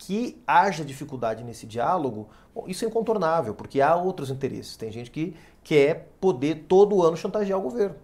Que 0.00 0.42
haja 0.46 0.82
dificuldade 0.82 1.44
nesse 1.44 1.66
diálogo, 1.66 2.30
bom, 2.54 2.64
isso 2.66 2.86
é 2.86 2.88
incontornável, 2.88 3.54
porque 3.54 3.82
há 3.82 3.94
outros 3.94 4.30
interesses. 4.30 4.74
Tem 4.74 4.90
gente 4.90 5.10
que 5.10 5.36
quer 5.62 6.10
poder 6.18 6.64
todo 6.66 7.02
ano 7.02 7.18
chantagear 7.18 7.58
o 7.58 7.62
governo. 7.62 7.96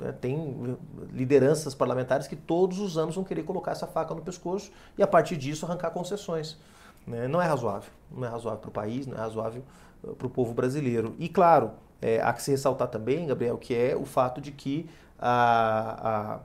Né? 0.00 0.10
Tem 0.10 0.76
lideranças 1.12 1.76
parlamentares 1.76 2.26
que 2.26 2.34
todos 2.34 2.80
os 2.80 2.98
anos 2.98 3.14
vão 3.14 3.22
querer 3.22 3.44
colocar 3.44 3.70
essa 3.70 3.86
faca 3.86 4.12
no 4.16 4.20
pescoço 4.20 4.72
e 4.98 5.02
a 5.02 5.06
partir 5.06 5.36
disso 5.36 5.64
arrancar 5.64 5.92
concessões. 5.92 6.58
Né? 7.06 7.28
Não 7.28 7.40
é 7.40 7.46
razoável. 7.46 7.92
Não 8.10 8.26
é 8.26 8.28
razoável 8.28 8.60
para 8.60 8.70
o 8.70 8.72
país, 8.72 9.06
não 9.06 9.16
é 9.16 9.20
razoável 9.20 9.62
eh, 10.02 10.10
para 10.18 10.26
o 10.26 10.30
povo 10.30 10.52
brasileiro. 10.52 11.14
E 11.20 11.28
claro, 11.28 11.70
é, 12.02 12.20
há 12.20 12.32
que 12.32 12.42
se 12.42 12.50
ressaltar 12.50 12.88
também, 12.88 13.28
Gabriel, 13.28 13.56
que 13.56 13.76
é 13.76 13.94
o 13.94 14.04
fato 14.04 14.40
de 14.40 14.50
que 14.50 14.90
a, 15.16 16.34
a 16.34 16.40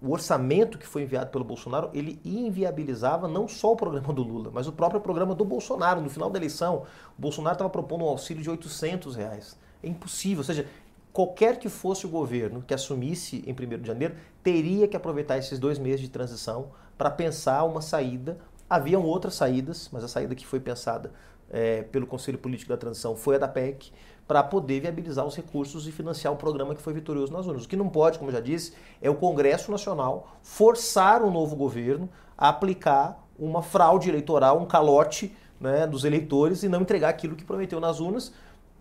o 0.00 0.10
orçamento 0.10 0.78
que 0.78 0.86
foi 0.86 1.02
enviado 1.02 1.30
pelo 1.30 1.44
Bolsonaro, 1.44 1.90
ele 1.92 2.20
inviabilizava 2.24 3.28
não 3.28 3.46
só 3.46 3.72
o 3.72 3.76
programa 3.76 4.12
do 4.12 4.22
Lula, 4.22 4.50
mas 4.52 4.66
o 4.66 4.72
próprio 4.72 5.00
programa 5.00 5.34
do 5.34 5.44
Bolsonaro. 5.44 6.00
No 6.00 6.08
final 6.08 6.30
da 6.30 6.38
eleição, 6.38 6.84
o 7.18 7.20
Bolsonaro 7.20 7.54
estava 7.54 7.70
propondo 7.70 8.04
um 8.04 8.08
auxílio 8.08 8.42
de 8.42 8.48
800 8.48 9.16
reais. 9.16 9.58
É 9.82 9.88
impossível, 9.88 10.38
ou 10.38 10.44
seja, 10.44 10.66
qualquer 11.12 11.58
que 11.58 11.68
fosse 11.68 12.06
o 12.06 12.08
governo 12.08 12.62
que 12.62 12.72
assumisse 12.72 13.44
em 13.46 13.52
1 13.52 13.80
de 13.80 13.86
janeiro, 13.86 14.14
teria 14.42 14.88
que 14.88 14.96
aproveitar 14.96 15.36
esses 15.36 15.58
dois 15.58 15.78
meses 15.78 16.00
de 16.00 16.08
transição 16.08 16.70
para 16.96 17.10
pensar 17.10 17.64
uma 17.64 17.82
saída. 17.82 18.38
Haviam 18.68 19.02
outras 19.02 19.34
saídas, 19.34 19.88
mas 19.92 20.04
a 20.04 20.08
saída 20.08 20.34
que 20.34 20.46
foi 20.46 20.60
pensada 20.60 21.12
é, 21.50 21.82
pelo 21.82 22.06
Conselho 22.06 22.38
Político 22.38 22.68
da 22.70 22.76
Transição 22.76 23.16
foi 23.16 23.36
a 23.36 23.38
da 23.38 23.48
PEC, 23.48 23.92
para 24.28 24.42
poder 24.42 24.80
viabilizar 24.80 25.26
os 25.26 25.34
recursos 25.34 25.88
e 25.88 25.90
financiar 25.90 26.30
o 26.30 26.36
programa 26.36 26.74
que 26.74 26.82
foi 26.82 26.92
vitorioso 26.92 27.32
nas 27.32 27.46
urnas. 27.46 27.64
O 27.64 27.68
que 27.68 27.76
não 27.76 27.88
pode, 27.88 28.18
como 28.18 28.30
já 28.30 28.40
disse, 28.40 28.74
é 29.00 29.08
o 29.08 29.14
Congresso 29.14 29.70
Nacional 29.70 30.36
forçar 30.42 31.22
o 31.22 31.30
novo 31.30 31.56
governo 31.56 32.10
a 32.36 32.50
aplicar 32.50 33.26
uma 33.38 33.62
fraude 33.62 34.10
eleitoral, 34.10 34.60
um 34.60 34.66
calote 34.66 35.34
né, 35.58 35.86
dos 35.86 36.04
eleitores 36.04 36.62
e 36.62 36.68
não 36.68 36.82
entregar 36.82 37.08
aquilo 37.08 37.34
que 37.34 37.44
prometeu 37.44 37.80
nas 37.80 38.00
urnas, 38.00 38.30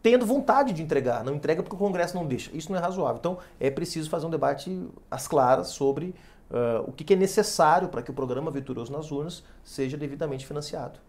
tendo 0.04 0.26
vontade 0.26 0.74
de 0.74 0.84
entregar. 0.84 1.24
Não 1.24 1.36
entrega 1.36 1.64
porque 1.64 1.76
o 1.76 1.80
Congresso 1.80 2.16
não 2.16 2.26
deixa. 2.26 2.52
Isso 2.54 2.70
não 2.70 2.78
é 2.78 2.82
razoável. 2.82 3.18
Então 3.18 3.38
é 3.58 3.72
preciso 3.72 4.10
fazer 4.10 4.26
um 4.26 4.30
debate 4.30 4.86
às 5.10 5.30
claras 5.30 5.70
sobre 5.70 6.14
uh, 6.52 6.84
o 6.86 6.92
que, 6.92 7.06
que 7.06 7.14
é 7.14 7.18
necessário 7.18 7.88
para 7.88 8.02
que 8.02 8.12
o 8.12 8.14
programa 8.14 8.52
Vitorioso 8.52 8.92
nas 8.92 9.12
Urnas 9.12 9.44
seja 9.64 9.96
devidamente 9.96 10.46
financiado. 10.46 11.00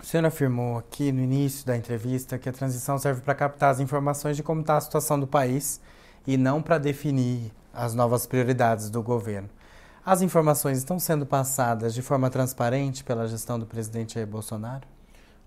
O 0.00 0.06
senhor 0.06 0.24
afirmou 0.24 0.78
aqui 0.78 1.10
no 1.10 1.20
início 1.20 1.66
da 1.66 1.76
entrevista 1.76 2.38
que 2.38 2.48
a 2.48 2.52
transição 2.52 2.98
serve 2.98 3.20
para 3.20 3.34
captar 3.34 3.72
as 3.72 3.80
informações 3.80 4.36
de 4.36 4.44
como 4.44 4.60
está 4.60 4.76
a 4.76 4.80
situação 4.80 5.18
do 5.18 5.26
país 5.26 5.80
e 6.24 6.36
não 6.36 6.62
para 6.62 6.78
definir 6.78 7.52
as 7.72 7.94
novas 7.94 8.24
prioridades 8.24 8.90
do 8.90 9.02
governo. 9.02 9.48
As 10.06 10.22
informações 10.22 10.78
estão 10.78 11.00
sendo 11.00 11.26
passadas 11.26 11.92
de 11.94 12.00
forma 12.00 12.30
transparente 12.30 13.02
pela 13.02 13.26
gestão 13.26 13.58
do 13.58 13.66
presidente 13.66 14.14
Jair 14.14 14.26
Bolsonaro? 14.26 14.86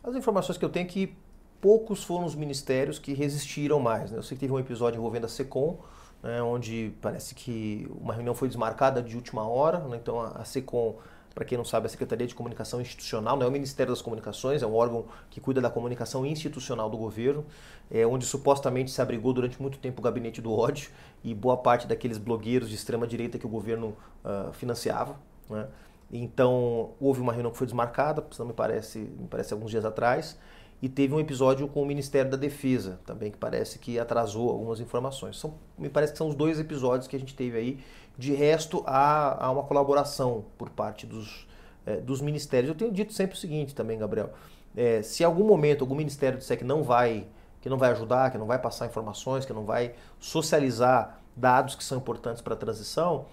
As 0.04 0.16
informações 0.16 0.58
que 0.58 0.66
eu 0.66 0.70
tenho 0.70 0.86
é 0.86 0.90
que 0.90 1.16
poucos 1.62 2.04
foram 2.04 2.26
os 2.26 2.36
ministérios 2.36 3.00
que 3.00 3.14
resistiram 3.14 3.80
mais. 3.80 4.12
Né? 4.12 4.18
Eu 4.18 4.24
sei 4.24 4.36
que 4.36 4.42
teve 4.42 4.54
um 4.54 4.60
episódio 4.60 4.98
envolvendo 4.98 5.26
a 5.26 5.30
SECOM, 5.30 5.78
né, 6.22 6.42
onde 6.42 6.94
parece 7.02 7.34
que 7.34 7.90
uma 8.00 8.14
reunião 8.14 8.36
foi 8.36 8.50
desmarcada 8.50 9.02
de 9.02 9.16
última 9.16 9.48
hora, 9.48 9.80
né? 9.80 9.98
então 10.00 10.20
a, 10.20 10.28
a 10.30 10.46
SECOM 10.46 10.96
para 11.34 11.46
quem 11.46 11.58
não 11.58 11.64
sabe, 11.64 11.86
a 11.86 11.90
Secretaria 11.90 12.28
de 12.28 12.36
Comunicação 12.36 12.82
Institucional 12.82 13.38
não 13.38 13.46
é 13.46 13.50
o 13.50 13.52
Ministério 13.52 13.92
das 13.92 14.02
Comunicações, 14.02 14.62
é 14.62 14.68
um 14.68 14.76
órgão 14.76 15.06
que 15.30 15.40
cuida 15.40 15.62
da 15.62 15.70
comunicação 15.70 16.26
institucional 16.26 16.90
do 16.90 16.98
governo, 16.98 17.46
é, 17.90 18.06
onde 18.06 18.26
supostamente 18.26 18.92
se 18.92 19.02
abrigou 19.02 19.32
durante 19.32 19.62
muito 19.62 19.78
tempo 19.78 20.02
o 20.02 20.04
gabinete 20.04 20.42
do 20.42 20.52
ódio 20.52 20.90
e 21.24 21.34
boa 21.34 21.56
parte 21.56 21.88
daqueles 21.88 22.18
blogueiros 22.18 22.70
de 22.70 22.76
extrema 22.76 23.08
direita 23.08 23.40
que 23.40 23.46
o 23.46 23.50
governo 23.50 23.96
uh, 24.26 24.52
financiava. 24.54 25.16
Né? 25.50 25.68
Então, 26.12 26.92
houve 27.00 27.22
uma 27.22 27.32
reunião 27.32 27.52
que 27.52 27.58
foi 27.58 27.68
desmarcada, 27.68 28.26
não 28.38 28.48
me 28.48 28.54
parece, 28.54 29.00
me 29.00 29.28
parece 29.30 29.54
alguns 29.54 29.72
dias 29.72 29.86
atrás, 29.86 30.38
e 30.82 30.90
teve 30.90 31.14
um 31.14 31.20
episódio 31.20 31.68
com 31.68 31.82
o 31.82 31.86
Ministério 31.86 32.30
da 32.30 32.36
Defesa, 32.36 33.00
também 33.06 33.32
que 33.32 33.38
parece 33.38 33.78
que 33.78 34.00
atrasou 34.00 34.50
algumas 34.50 34.80
informações. 34.80 35.40
São, 35.40 35.54
me 35.78 35.90
parece 35.90 36.12
que 36.12 36.18
são 36.18 36.28
os 36.28 36.36
dois 36.36 36.60
episódios 36.60 37.08
que 37.08 37.16
a 37.16 37.20
gente 37.20 37.36
teve 37.36 37.58
aí 37.58 37.80
de 38.22 38.36
resto, 38.36 38.84
há, 38.86 39.48
há 39.48 39.52
uma 39.52 39.64
colaboração 39.64 40.46
por 40.56 40.70
parte 40.70 41.08
dos, 41.08 41.48
é, 41.88 41.98
dos 41.98 42.22
ministérios. 42.22 42.70
Eu 42.70 42.76
tenho 42.76 42.92
dito 42.92 43.12
sempre 43.14 43.36
o 43.36 43.40
seguinte 43.40 43.74
também, 43.74 43.98
Gabriel. 43.98 44.30
É, 44.78 45.02
se 45.02 45.24
algum 45.24 45.44
momento 45.44 45.82
algum 45.82 45.96
ministério 45.96 46.38
disser 46.38 46.56
que 46.58 46.64
não 46.64 46.84
vai 46.84 47.28
que 47.60 47.70
não 47.70 47.78
vai 47.78 47.92
ajudar, 47.92 48.32
que 48.32 48.40
não 48.40 48.48
vai 48.48 48.58
passar 48.58 48.88
informações, 48.88 49.46
que 49.46 49.54
não 49.54 49.66
vai 49.66 49.94
socializar 50.20 51.20
dados 51.36 51.76
que 51.76 51.84
são 51.84 52.00
importantes 52.00 52.42
para 52.42 52.56
a 52.56 52.58
transição, 52.58 53.28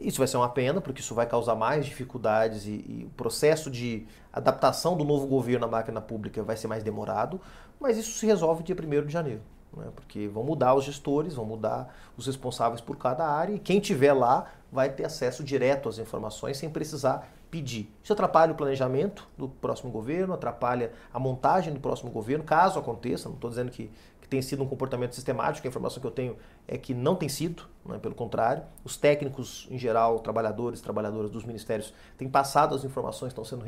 isso 0.00 0.16
vai 0.16 0.26
ser 0.26 0.38
uma 0.38 0.48
pena, 0.48 0.80
porque 0.80 1.02
isso 1.02 1.14
vai 1.14 1.26
causar 1.26 1.54
mais 1.54 1.84
dificuldades 1.84 2.64
e, 2.64 2.70
e, 2.70 3.04
o 3.06 3.10
processo 3.10 3.70
de 3.70 4.06
adaptação 4.32 4.96
do 4.96 5.04
novo 5.04 5.26
governo 5.26 5.66
à 5.66 5.68
máquina 5.68 6.00
pública 6.00 6.42
vai 6.42 6.56
ser 6.56 6.66
mais 6.66 6.82
demorado, 6.82 7.38
mas 7.78 7.98
isso 7.98 8.18
se 8.18 8.24
resolve 8.24 8.62
dia 8.62 8.74
1 8.74 9.06
de 9.06 9.12
janeiro 9.12 9.42
né? 9.76 9.88
porque 9.94 10.28
vão 10.28 10.44
mudar 10.44 10.74
os 10.74 10.84
gestores, 10.84 11.34
vão 11.34 11.44
mudar 11.44 11.94
os 12.16 12.26
responsáveis 12.26 12.80
por 12.80 12.96
cada 12.96 13.26
área 13.26 13.54
e 13.54 13.58
quem 13.58 13.80
tiver 13.80 14.12
lá 14.12 14.50
vai 14.70 14.90
ter 14.90 15.04
acesso 15.04 15.44
direto 15.44 15.88
às 15.88 15.98
informações 15.98 16.56
sem 16.56 16.68
precisar 16.68 17.28
pedir. 17.54 17.88
Isso 18.02 18.12
atrapalha 18.12 18.52
o 18.52 18.56
planejamento 18.56 19.28
do 19.38 19.48
próximo 19.48 19.88
governo, 19.88 20.34
atrapalha 20.34 20.92
a 21.12 21.20
montagem 21.20 21.72
do 21.72 21.78
próximo 21.78 22.10
governo, 22.10 22.42
caso 22.42 22.80
aconteça, 22.80 23.28
não 23.28 23.36
estou 23.36 23.48
dizendo 23.48 23.70
que, 23.70 23.88
que 24.20 24.26
tem 24.26 24.42
sido 24.42 24.64
um 24.64 24.66
comportamento 24.66 25.14
sistemático, 25.14 25.64
a 25.64 25.70
informação 25.70 26.00
que 26.00 26.06
eu 26.08 26.10
tenho 26.10 26.36
é 26.66 26.76
que 26.76 26.92
não 26.92 27.14
tem 27.14 27.28
sido, 27.28 27.62
né? 27.86 27.96
pelo 27.98 28.16
contrário, 28.16 28.64
os 28.82 28.96
técnicos 28.96 29.68
em 29.70 29.78
geral, 29.78 30.18
trabalhadores, 30.18 30.80
trabalhadoras 30.80 31.30
dos 31.30 31.44
ministérios 31.44 31.94
têm 32.18 32.28
passado 32.28 32.74
as 32.74 32.82
informações 32.82 33.32
que 33.32 33.40
estão 33.40 33.44
sendo 33.44 33.64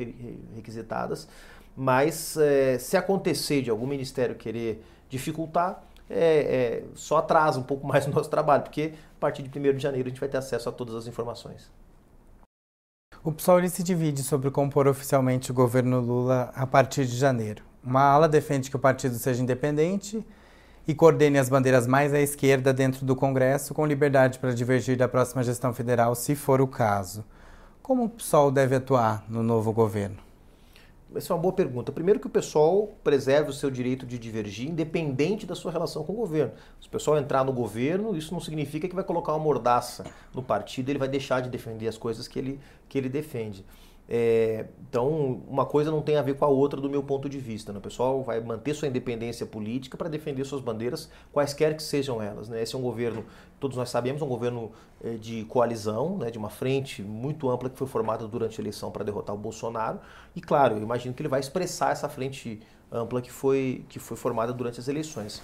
requisitadas, 0.56 1.28
mas 1.76 2.36
é, 2.36 2.78
se 2.78 2.96
acontecer 2.96 3.62
de 3.62 3.70
algum 3.70 3.86
ministério 3.86 4.34
querer 4.34 4.84
dificultar, 5.08 5.84
é, 6.08 6.18
é, 6.18 6.84
só 6.94 7.18
atrasa 7.18 7.58
um 7.58 7.62
pouco 7.62 7.86
mais 7.88 8.06
o 8.06 8.10
nosso 8.10 8.30
trabalho, 8.30 8.62
porque 8.62 8.92
a 9.16 9.20
partir 9.20 9.42
de 9.42 9.58
1 9.58 9.62
de 9.76 9.82
janeiro 9.82 10.08
a 10.08 10.10
gente 10.10 10.20
vai 10.20 10.28
ter 10.28 10.38
acesso 10.38 10.68
a 10.68 10.72
todas 10.72 10.94
as 10.94 11.06
informações. 11.06 11.70
O 13.24 13.32
PSOL 13.32 13.66
se 13.68 13.82
divide 13.82 14.22
sobre 14.22 14.50
compor 14.50 14.86
oficialmente 14.86 15.50
o 15.50 15.54
governo 15.54 15.98
Lula 16.00 16.52
a 16.54 16.66
partir 16.66 17.04
de 17.06 17.16
janeiro. 17.16 17.64
Uma 17.82 18.02
ala 18.02 18.28
defende 18.28 18.70
que 18.70 18.76
o 18.76 18.78
partido 18.78 19.16
seja 19.16 19.42
independente 19.42 20.24
e 20.86 20.94
coordene 20.94 21.38
as 21.38 21.48
bandeiras 21.48 21.86
mais 21.86 22.14
à 22.14 22.20
esquerda 22.20 22.72
dentro 22.72 23.04
do 23.04 23.16
Congresso, 23.16 23.74
com 23.74 23.84
liberdade 23.84 24.38
para 24.38 24.54
divergir 24.54 24.96
da 24.96 25.08
próxima 25.08 25.42
gestão 25.42 25.72
federal, 25.72 26.14
se 26.14 26.36
for 26.36 26.60
o 26.60 26.68
caso. 26.68 27.24
Como 27.82 28.04
o 28.04 28.08
PSOL 28.08 28.50
deve 28.50 28.76
atuar 28.76 29.24
no 29.28 29.42
novo 29.42 29.72
governo? 29.72 30.25
Essa 31.14 31.32
é 31.32 31.36
uma 31.36 31.40
boa 31.40 31.54
pergunta. 31.54 31.92
Primeiro 31.92 32.18
que 32.18 32.26
o 32.26 32.30
pessoal 32.30 32.94
preserve 33.04 33.50
o 33.50 33.52
seu 33.52 33.70
direito 33.70 34.04
de 34.04 34.18
divergir, 34.18 34.68
independente 34.68 35.46
da 35.46 35.54
sua 35.54 35.70
relação 35.70 36.02
com 36.02 36.12
o 36.12 36.16
governo. 36.16 36.52
Se 36.80 36.88
o 36.88 36.90
pessoal 36.90 37.16
entrar 37.16 37.44
no 37.44 37.52
governo, 37.52 38.16
isso 38.16 38.34
não 38.34 38.40
significa 38.40 38.88
que 38.88 38.94
vai 38.94 39.04
colocar 39.04 39.32
uma 39.32 39.42
mordaça 39.42 40.04
no 40.34 40.42
partido, 40.42 40.90
ele 40.90 40.98
vai 40.98 41.08
deixar 41.08 41.40
de 41.40 41.48
defender 41.48 41.86
as 41.86 41.96
coisas 41.96 42.26
que 42.26 42.38
ele, 42.38 42.60
que 42.88 42.98
ele 42.98 43.08
defende. 43.08 43.64
É, 44.08 44.66
então, 44.88 45.42
uma 45.48 45.66
coisa 45.66 45.90
não 45.90 46.00
tem 46.00 46.16
a 46.16 46.22
ver 46.22 46.36
com 46.36 46.44
a 46.44 46.48
outra 46.48 46.80
do 46.80 46.88
meu 46.88 47.02
ponto 47.02 47.28
de 47.28 47.38
vista. 47.38 47.72
Né? 47.72 47.78
O 47.78 47.82
pessoal 47.82 48.22
vai 48.22 48.40
manter 48.40 48.74
sua 48.74 48.88
independência 48.88 49.44
política 49.44 49.96
para 49.96 50.08
defender 50.08 50.44
suas 50.44 50.62
bandeiras, 50.62 51.10
quaisquer 51.32 51.76
que 51.76 51.82
sejam 51.82 52.22
elas. 52.22 52.48
Né? 52.48 52.62
Esse 52.62 52.74
é 52.74 52.78
um 52.78 52.82
governo, 52.82 53.24
todos 53.58 53.76
nós 53.76 53.90
sabemos, 53.90 54.22
um 54.22 54.28
governo 54.28 54.70
é, 55.02 55.14
de 55.14 55.44
coalizão, 55.44 56.18
né? 56.18 56.30
de 56.30 56.38
uma 56.38 56.50
frente 56.50 57.02
muito 57.02 57.50
ampla 57.50 57.68
que 57.68 57.76
foi 57.76 57.86
formada 57.86 58.26
durante 58.28 58.60
a 58.60 58.62
eleição 58.62 58.90
para 58.90 59.04
derrotar 59.04 59.34
o 59.34 59.38
Bolsonaro. 59.38 59.98
E, 60.34 60.40
claro, 60.40 60.76
eu 60.76 60.82
imagino 60.82 61.14
que 61.14 61.22
ele 61.22 61.28
vai 61.28 61.40
expressar 61.40 61.90
essa 61.90 62.08
frente 62.08 62.60
ampla 62.90 63.20
que 63.20 63.32
foi, 63.32 63.84
que 63.88 63.98
foi 63.98 64.16
formada 64.16 64.52
durante 64.52 64.78
as 64.78 64.86
eleições. 64.86 65.42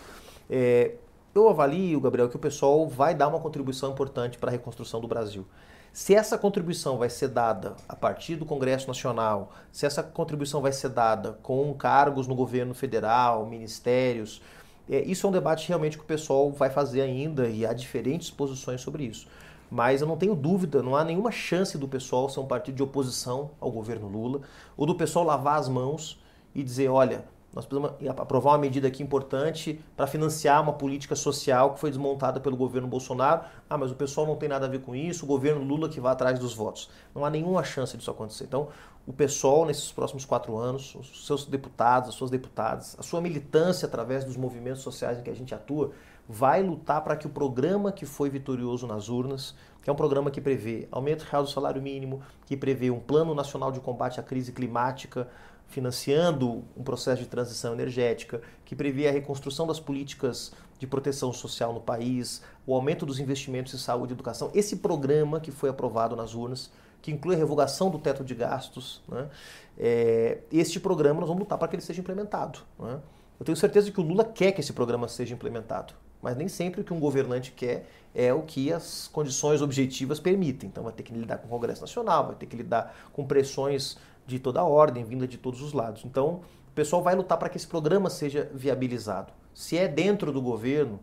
É, 0.48 0.94
eu 1.34 1.48
avalio, 1.48 2.00
Gabriel, 2.00 2.28
que 2.28 2.36
o 2.36 2.38
pessoal 2.38 2.86
vai 2.86 3.14
dar 3.14 3.26
uma 3.26 3.40
contribuição 3.40 3.90
importante 3.90 4.38
para 4.38 4.50
a 4.50 4.52
reconstrução 4.52 5.00
do 5.00 5.08
Brasil. 5.08 5.46
Se 5.92 6.14
essa 6.14 6.38
contribuição 6.38 6.96
vai 6.96 7.10
ser 7.10 7.28
dada 7.28 7.76
a 7.86 7.94
partir 7.94 8.36
do 8.36 8.46
Congresso 8.46 8.88
Nacional, 8.88 9.52
se 9.70 9.84
essa 9.84 10.02
contribuição 10.02 10.62
vai 10.62 10.72
ser 10.72 10.88
dada 10.88 11.38
com 11.42 11.74
cargos 11.74 12.26
no 12.26 12.34
governo 12.34 12.72
federal, 12.72 13.44
ministérios, 13.44 14.40
é, 14.88 15.02
isso 15.02 15.26
é 15.26 15.28
um 15.28 15.32
debate 15.32 15.68
realmente 15.68 15.98
que 15.98 16.02
o 16.02 16.06
pessoal 16.06 16.50
vai 16.50 16.70
fazer 16.70 17.02
ainda 17.02 17.46
e 17.46 17.66
há 17.66 17.74
diferentes 17.74 18.30
posições 18.30 18.80
sobre 18.80 19.04
isso. 19.04 19.26
Mas 19.70 20.00
eu 20.00 20.06
não 20.06 20.16
tenho 20.16 20.34
dúvida, 20.34 20.82
não 20.82 20.96
há 20.96 21.04
nenhuma 21.04 21.30
chance 21.30 21.76
do 21.76 21.86
pessoal 21.86 22.26
ser 22.30 22.40
um 22.40 22.46
partido 22.46 22.76
de 22.76 22.82
oposição 22.82 23.50
ao 23.60 23.70
governo 23.70 24.08
Lula, 24.08 24.40
ou 24.78 24.86
do 24.86 24.94
pessoal 24.94 25.26
lavar 25.26 25.58
as 25.58 25.68
mãos 25.68 26.18
e 26.54 26.62
dizer, 26.62 26.88
olha, 26.88 27.22
nós 27.54 27.66
precisamos 27.66 27.92
aprovar 28.18 28.52
uma 28.52 28.58
medida 28.58 28.88
aqui 28.88 29.02
importante 29.02 29.78
para 29.94 30.06
financiar 30.06 30.62
uma 30.62 30.72
política 30.72 31.14
social 31.14 31.74
que 31.74 31.80
foi 31.80 31.90
desmontada 31.90 32.40
pelo 32.40 32.56
governo 32.56 32.88
Bolsonaro. 32.88 33.42
Ah, 33.68 33.76
mas 33.76 33.90
o 33.90 33.94
pessoal 33.94 34.26
não 34.26 34.36
tem 34.36 34.48
nada 34.48 34.66
a 34.66 34.68
ver 34.68 34.80
com 34.80 34.94
isso, 34.94 35.24
o 35.24 35.28
governo 35.28 35.62
Lula 35.62 35.88
que 35.88 36.00
vai 36.00 36.12
atrás 36.12 36.38
dos 36.38 36.54
votos. 36.54 36.88
Não 37.14 37.24
há 37.24 37.30
nenhuma 37.30 37.62
chance 37.62 37.94
disso 37.96 38.10
acontecer. 38.10 38.44
Então, 38.44 38.68
o 39.06 39.12
pessoal, 39.12 39.66
nesses 39.66 39.92
próximos 39.92 40.24
quatro 40.24 40.56
anos, 40.56 40.94
os 40.94 41.26
seus 41.26 41.44
deputados, 41.44 42.08
as 42.08 42.14
suas 42.14 42.30
deputadas, 42.30 42.96
a 42.98 43.02
sua 43.02 43.20
militância 43.20 43.86
através 43.86 44.24
dos 44.24 44.36
movimentos 44.36 44.80
sociais 44.80 45.18
em 45.18 45.22
que 45.22 45.30
a 45.30 45.34
gente 45.34 45.54
atua, 45.54 45.90
vai 46.28 46.62
lutar 46.62 47.02
para 47.02 47.16
que 47.16 47.26
o 47.26 47.30
programa 47.30 47.92
que 47.92 48.06
foi 48.06 48.30
vitorioso 48.30 48.86
nas 48.86 49.08
urnas, 49.08 49.54
que 49.82 49.90
é 49.90 49.92
um 49.92 49.96
programa 49.96 50.30
que 50.30 50.40
prevê 50.40 50.86
aumento 50.90 51.22
real 51.22 51.42
do 51.42 51.50
salário 51.50 51.82
mínimo, 51.82 52.22
que 52.46 52.56
prevê 52.56 52.90
um 52.90 53.00
plano 53.00 53.34
nacional 53.34 53.72
de 53.72 53.80
combate 53.80 54.20
à 54.20 54.22
crise 54.22 54.52
climática, 54.52 55.28
financiando 55.72 56.62
um 56.76 56.82
processo 56.82 57.22
de 57.22 57.28
transição 57.28 57.72
energética, 57.72 58.42
que 58.62 58.76
prevê 58.76 59.08
a 59.08 59.10
reconstrução 59.10 59.66
das 59.66 59.80
políticas 59.80 60.52
de 60.78 60.86
proteção 60.86 61.32
social 61.32 61.72
no 61.72 61.80
país, 61.80 62.42
o 62.66 62.74
aumento 62.74 63.06
dos 63.06 63.18
investimentos 63.18 63.72
em 63.72 63.78
saúde 63.78 64.12
e 64.12 64.14
educação. 64.14 64.50
Esse 64.54 64.76
programa 64.76 65.40
que 65.40 65.50
foi 65.50 65.70
aprovado 65.70 66.14
nas 66.14 66.34
urnas, 66.34 66.70
que 67.00 67.10
inclui 67.10 67.34
a 67.34 67.38
revogação 67.38 67.88
do 67.88 67.98
teto 67.98 68.22
de 68.22 68.34
gastos, 68.34 69.02
né? 69.08 69.30
é, 69.78 70.40
este 70.52 70.78
programa 70.78 71.20
nós 71.20 71.28
vamos 71.28 71.40
lutar 71.40 71.56
para 71.56 71.68
que 71.68 71.76
ele 71.76 71.82
seja 71.82 72.00
implementado. 72.00 72.58
Né? 72.78 73.00
Eu 73.40 73.46
tenho 73.46 73.56
certeza 73.56 73.90
que 73.90 73.98
o 73.98 74.02
Lula 74.02 74.24
quer 74.24 74.52
que 74.52 74.60
esse 74.60 74.74
programa 74.74 75.08
seja 75.08 75.32
implementado, 75.32 75.94
mas 76.20 76.36
nem 76.36 76.48
sempre 76.48 76.82
o 76.82 76.84
que 76.84 76.92
um 76.92 77.00
governante 77.00 77.50
quer 77.50 77.86
é 78.14 78.32
o 78.32 78.42
que 78.42 78.70
as 78.70 79.08
condições 79.08 79.62
objetivas 79.62 80.20
permitem. 80.20 80.68
Então 80.68 80.84
vai 80.84 80.92
ter 80.92 81.02
que 81.02 81.14
lidar 81.14 81.38
com 81.38 81.46
o 81.46 81.50
Congresso 81.50 81.80
Nacional, 81.80 82.26
vai 82.26 82.36
ter 82.36 82.46
que 82.46 82.56
lidar 82.56 82.94
com 83.12 83.24
pressões 83.24 83.96
de 84.26 84.38
toda 84.38 84.60
a 84.60 84.64
ordem, 84.64 85.04
vinda 85.04 85.26
de 85.26 85.38
todos 85.38 85.60
os 85.62 85.72
lados. 85.72 86.04
Então, 86.04 86.40
o 86.68 86.74
pessoal 86.74 87.02
vai 87.02 87.14
lutar 87.14 87.38
para 87.38 87.48
que 87.48 87.56
esse 87.56 87.66
programa 87.66 88.08
seja 88.08 88.50
viabilizado. 88.54 89.32
Se 89.54 89.76
é 89.76 89.86
dentro 89.86 90.32
do 90.32 90.40
governo, 90.40 91.00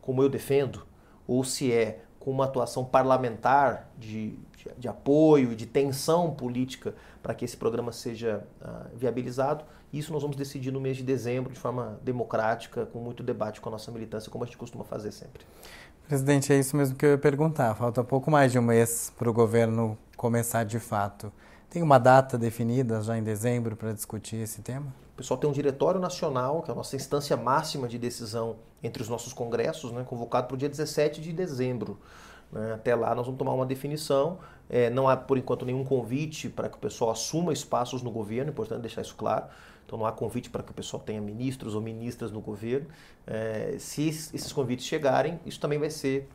como 0.00 0.22
eu 0.22 0.28
defendo, 0.28 0.86
ou 1.26 1.42
se 1.44 1.72
é 1.72 2.02
com 2.18 2.30
uma 2.30 2.44
atuação 2.44 2.84
parlamentar 2.84 3.90
de, 3.98 4.38
de, 4.56 4.70
de 4.76 4.88
apoio 4.88 5.54
de 5.56 5.66
tensão 5.66 6.30
política 6.30 6.94
para 7.22 7.34
que 7.34 7.44
esse 7.44 7.56
programa 7.56 7.92
seja 7.92 8.46
uh, 8.60 8.96
viabilizado, 8.96 9.64
isso 9.92 10.12
nós 10.12 10.22
vamos 10.22 10.36
decidir 10.36 10.70
no 10.70 10.80
mês 10.80 10.96
de 10.98 11.02
dezembro, 11.02 11.52
de 11.52 11.58
forma 11.58 11.98
democrática, 12.02 12.86
com 12.86 12.98
muito 12.98 13.22
debate 13.22 13.60
com 13.60 13.68
a 13.68 13.72
nossa 13.72 13.90
militância, 13.90 14.30
como 14.30 14.44
a 14.44 14.46
gente 14.46 14.58
costuma 14.58 14.84
fazer 14.84 15.12
sempre. 15.12 15.44
Presidente, 16.06 16.52
é 16.52 16.58
isso 16.58 16.76
mesmo 16.76 16.96
que 16.96 17.04
eu 17.04 17.10
ia 17.10 17.18
perguntar. 17.18 17.74
Falta 17.74 18.04
pouco 18.04 18.30
mais 18.30 18.52
de 18.52 18.58
um 18.58 18.62
mês 18.62 19.12
para 19.16 19.28
o 19.28 19.32
governo 19.32 19.96
começar 20.16 20.64
de 20.64 20.78
fato. 20.78 21.32
Tem 21.70 21.82
uma 21.82 21.98
data 21.98 22.38
definida 22.38 23.02
já 23.02 23.18
em 23.18 23.22
dezembro 23.22 23.76
para 23.76 23.92
discutir 23.92 24.36
esse 24.36 24.62
tema? 24.62 24.86
O 25.12 25.16
pessoal 25.18 25.38
tem 25.38 25.50
um 25.50 25.52
diretório 25.52 26.00
nacional, 26.00 26.62
que 26.62 26.70
é 26.70 26.72
a 26.72 26.74
nossa 26.74 26.96
instância 26.96 27.36
máxima 27.36 27.86
de 27.86 27.98
decisão 27.98 28.56
entre 28.82 29.02
os 29.02 29.08
nossos 29.08 29.34
congressos, 29.34 29.92
né, 29.92 30.02
convocado 30.02 30.46
para 30.46 30.54
o 30.54 30.56
dia 30.56 30.68
17 30.68 31.20
de 31.20 31.30
dezembro. 31.30 31.98
Né? 32.50 32.72
Até 32.72 32.94
lá 32.94 33.14
nós 33.14 33.26
vamos 33.26 33.38
tomar 33.38 33.52
uma 33.52 33.66
definição. 33.66 34.38
É, 34.70 34.88
não 34.88 35.06
há, 35.06 35.14
por 35.14 35.36
enquanto, 35.36 35.66
nenhum 35.66 35.84
convite 35.84 36.48
para 36.48 36.70
que 36.70 36.76
o 36.76 36.80
pessoal 36.80 37.10
assuma 37.10 37.52
espaços 37.52 38.02
no 38.02 38.10
governo, 38.10 38.48
é 38.48 38.52
importante 38.52 38.80
deixar 38.80 39.02
isso 39.02 39.14
claro. 39.14 39.44
Então 39.84 39.98
não 39.98 40.06
há 40.06 40.12
convite 40.12 40.48
para 40.48 40.62
que 40.62 40.70
o 40.70 40.74
pessoal 40.74 41.02
tenha 41.02 41.20
ministros 41.20 41.74
ou 41.74 41.82
ministras 41.82 42.32
no 42.32 42.40
governo. 42.40 42.86
É, 43.26 43.76
se 43.78 44.08
esses 44.08 44.52
convites 44.54 44.86
chegarem, 44.86 45.38
isso 45.44 45.60
também 45.60 45.78
vai 45.78 45.90
ser 45.90 46.30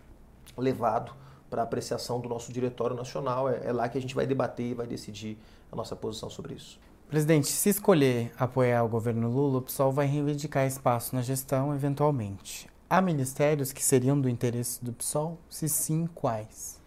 levado 0.55 1.22
para 1.53 1.61
apreciação 1.61 2.19
do 2.19 2.27
nosso 2.27 2.51
Diretório 2.51 2.95
Nacional. 2.95 3.47
É, 3.47 3.67
é 3.67 3.71
lá 3.71 3.87
que 3.87 3.95
a 3.95 4.01
gente 4.01 4.15
vai 4.15 4.25
debater 4.25 4.71
e 4.71 4.73
vai 4.73 4.87
decidir 4.87 5.37
a 5.71 5.75
nossa 5.75 5.95
posição 5.95 6.27
sobre 6.27 6.55
isso. 6.55 6.79
Presidente, 7.07 7.45
se 7.45 7.69
escolher 7.69 8.31
apoiar 8.39 8.83
o 8.83 8.89
governo 8.89 9.29
Lula, 9.29 9.59
o 9.59 9.61
PSOL 9.61 9.91
vai 9.91 10.07
reivindicar 10.07 10.65
espaço 10.65 11.15
na 11.15 11.21
gestão, 11.21 11.71
eventualmente. 11.75 12.67
Há 12.89 12.99
ministérios 12.99 13.71
que 13.71 13.85
seriam 13.85 14.19
do 14.19 14.27
interesse 14.27 14.83
do 14.83 14.91
PSOL? 14.91 15.37
Se 15.47 15.69
sim, 15.69 16.09
quais? 16.15 16.81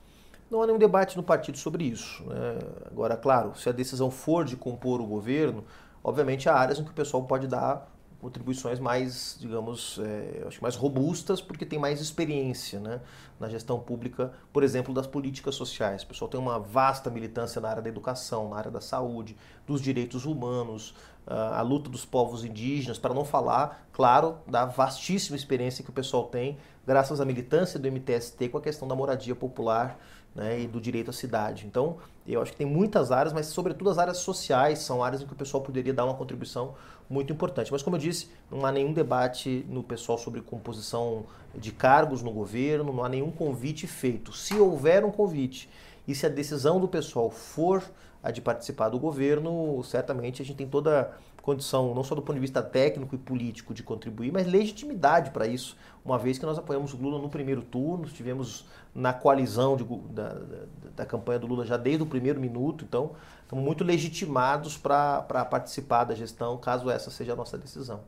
Não 0.50 0.60
há 0.60 0.66
nenhum 0.66 0.80
debate 0.80 1.16
no 1.16 1.22
partido 1.22 1.58
sobre 1.58 1.84
isso. 1.84 2.24
Né? 2.24 2.58
Agora, 2.90 3.16
claro, 3.16 3.56
se 3.56 3.68
a 3.68 3.72
decisão 3.72 4.10
for 4.10 4.44
de 4.44 4.56
compor 4.56 5.00
o 5.00 5.06
governo, 5.06 5.62
obviamente 6.02 6.48
há 6.48 6.56
áreas 6.56 6.80
em 6.80 6.84
que 6.84 6.90
o 6.90 6.94
pessoal 6.94 7.22
pode 7.22 7.46
dar 7.46 7.95
contribuições 8.26 8.80
mais, 8.80 9.36
digamos, 9.38 10.00
é, 10.02 10.42
acho 10.48 10.60
mais 10.60 10.74
robustas, 10.74 11.40
porque 11.40 11.64
tem 11.64 11.78
mais 11.78 12.00
experiência 12.00 12.80
né, 12.80 13.00
na 13.38 13.48
gestão 13.48 13.78
pública, 13.78 14.32
por 14.52 14.64
exemplo, 14.64 14.92
das 14.92 15.06
políticas 15.06 15.54
sociais. 15.54 16.02
O 16.02 16.08
pessoal 16.08 16.28
tem 16.28 16.40
uma 16.40 16.58
vasta 16.58 17.08
militância 17.08 17.60
na 17.60 17.68
área 17.68 17.82
da 17.82 17.88
educação, 17.88 18.48
na 18.48 18.56
área 18.56 18.70
da 18.70 18.80
saúde, 18.80 19.36
dos 19.64 19.80
direitos 19.80 20.24
humanos, 20.24 20.92
a 21.28 21.60
luta 21.60 21.90
dos 21.90 22.04
povos 22.04 22.44
indígenas, 22.44 22.98
para 22.98 23.12
não 23.12 23.24
falar, 23.24 23.88
claro, 23.92 24.38
da 24.46 24.64
vastíssima 24.64 25.36
experiência 25.36 25.82
que 25.82 25.90
o 25.90 25.92
pessoal 25.92 26.24
tem, 26.24 26.56
graças 26.86 27.20
à 27.20 27.24
militância 27.24 27.78
do 27.78 27.90
MTST 27.90 28.48
com 28.48 28.58
a 28.58 28.60
questão 28.60 28.86
da 28.86 28.94
moradia 28.94 29.34
popular 29.34 29.98
né, 30.36 30.60
e 30.60 30.66
do 30.68 30.80
direito 30.80 31.10
à 31.10 31.12
cidade. 31.12 31.66
Então, 31.66 31.96
eu 32.26 32.42
acho 32.42 32.52
que 32.52 32.58
tem 32.58 32.66
muitas 32.66 33.10
áreas, 33.10 33.32
mas 33.32 33.46
sobretudo 33.46 33.90
as 33.90 33.98
áreas 33.98 34.18
sociais 34.18 34.80
são 34.80 35.02
áreas 35.02 35.22
em 35.22 35.26
que 35.26 35.32
o 35.32 35.36
pessoal 35.36 35.62
poderia 35.62 35.94
dar 35.94 36.04
uma 36.04 36.14
contribuição 36.14 36.74
muito 37.08 37.32
importante. 37.32 37.72
Mas 37.72 37.82
como 37.82 37.96
eu 37.96 38.00
disse, 38.00 38.28
não 38.50 38.64
há 38.64 38.72
nenhum 38.72 38.92
debate 38.92 39.64
no 39.68 39.82
pessoal 39.82 40.18
sobre 40.18 40.40
composição 40.40 41.24
de 41.54 41.72
cargos 41.72 42.22
no 42.22 42.30
governo, 42.30 42.92
não 42.92 43.04
há 43.04 43.08
nenhum 43.08 43.30
convite 43.30 43.86
feito. 43.86 44.32
Se 44.32 44.54
houver 44.54 45.04
um 45.04 45.10
convite 45.10 45.68
e 46.06 46.14
se 46.14 46.26
a 46.26 46.28
decisão 46.28 46.80
do 46.80 46.88
pessoal 46.88 47.30
for 47.30 47.82
a 48.26 48.30
de 48.32 48.40
participar 48.40 48.88
do 48.88 48.98
governo, 48.98 49.80
certamente 49.84 50.42
a 50.42 50.44
gente 50.44 50.56
tem 50.56 50.66
toda 50.66 51.12
condição, 51.42 51.94
não 51.94 52.02
só 52.02 52.12
do 52.12 52.20
ponto 52.20 52.34
de 52.34 52.40
vista 52.40 52.60
técnico 52.60 53.14
e 53.14 53.18
político, 53.18 53.72
de 53.72 53.84
contribuir, 53.84 54.32
mas 54.32 54.48
legitimidade 54.48 55.30
para 55.30 55.46
isso, 55.46 55.76
uma 56.04 56.18
vez 56.18 56.36
que 56.36 56.44
nós 56.44 56.58
apoiamos 56.58 56.92
o 56.92 56.96
Lula 56.96 57.20
no 57.20 57.28
primeiro 57.28 57.62
turno, 57.62 58.04
estivemos 58.04 58.66
na 58.92 59.12
coalizão 59.12 59.76
de, 59.76 59.84
da, 60.12 60.30
da, 60.30 60.58
da, 60.96 61.06
campanha 61.06 61.38
do 61.38 61.46
Lula 61.46 61.64
já 61.64 61.76
desde 61.76 62.02
o 62.02 62.06
primeiro 62.06 62.40
minuto, 62.40 62.84
então 62.84 63.12
estamos 63.44 63.64
muito 63.64 63.84
legitimados 63.84 64.76
para 64.76 65.22
participar 65.22 66.02
da 66.02 66.16
gestão, 66.16 66.56
caso 66.56 66.90
essa 66.90 67.12
seja 67.12 67.34
a 67.34 67.36
nossa 67.36 67.56
decisão. 67.56 68.00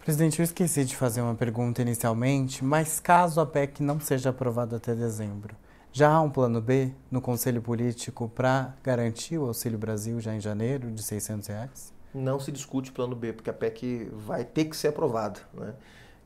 Presidente, 0.00 0.40
eu 0.40 0.44
esqueci 0.44 0.84
de 0.84 0.96
fazer 0.96 1.20
uma 1.20 1.34
pergunta 1.36 1.80
inicialmente, 1.80 2.64
mas 2.64 2.98
caso 2.98 3.40
a 3.40 3.46
PEC 3.46 3.84
não 3.84 4.00
seja 4.00 4.30
aprovada 4.30 4.76
até 4.76 4.96
dezembro, 4.96 5.54
já 5.96 6.12
há 6.12 6.20
um 6.20 6.28
plano 6.28 6.60
B 6.60 6.92
no 7.10 7.22
Conselho 7.22 7.62
Político 7.62 8.28
para 8.28 8.74
garantir 8.82 9.38
o 9.38 9.46
Auxílio 9.46 9.78
Brasil 9.78 10.20
já 10.20 10.34
em 10.34 10.40
janeiro 10.40 10.90
de 10.90 11.02
600 11.02 11.48
reais? 11.48 11.94
Não 12.12 12.38
se 12.38 12.52
discute 12.52 12.92
plano 12.92 13.16
B, 13.16 13.32
porque 13.32 13.48
a 13.48 13.52
PEC 13.54 14.10
vai 14.12 14.44
ter 14.44 14.66
que 14.66 14.76
ser 14.76 14.88
aprovada. 14.88 15.40
Né? 15.54 15.74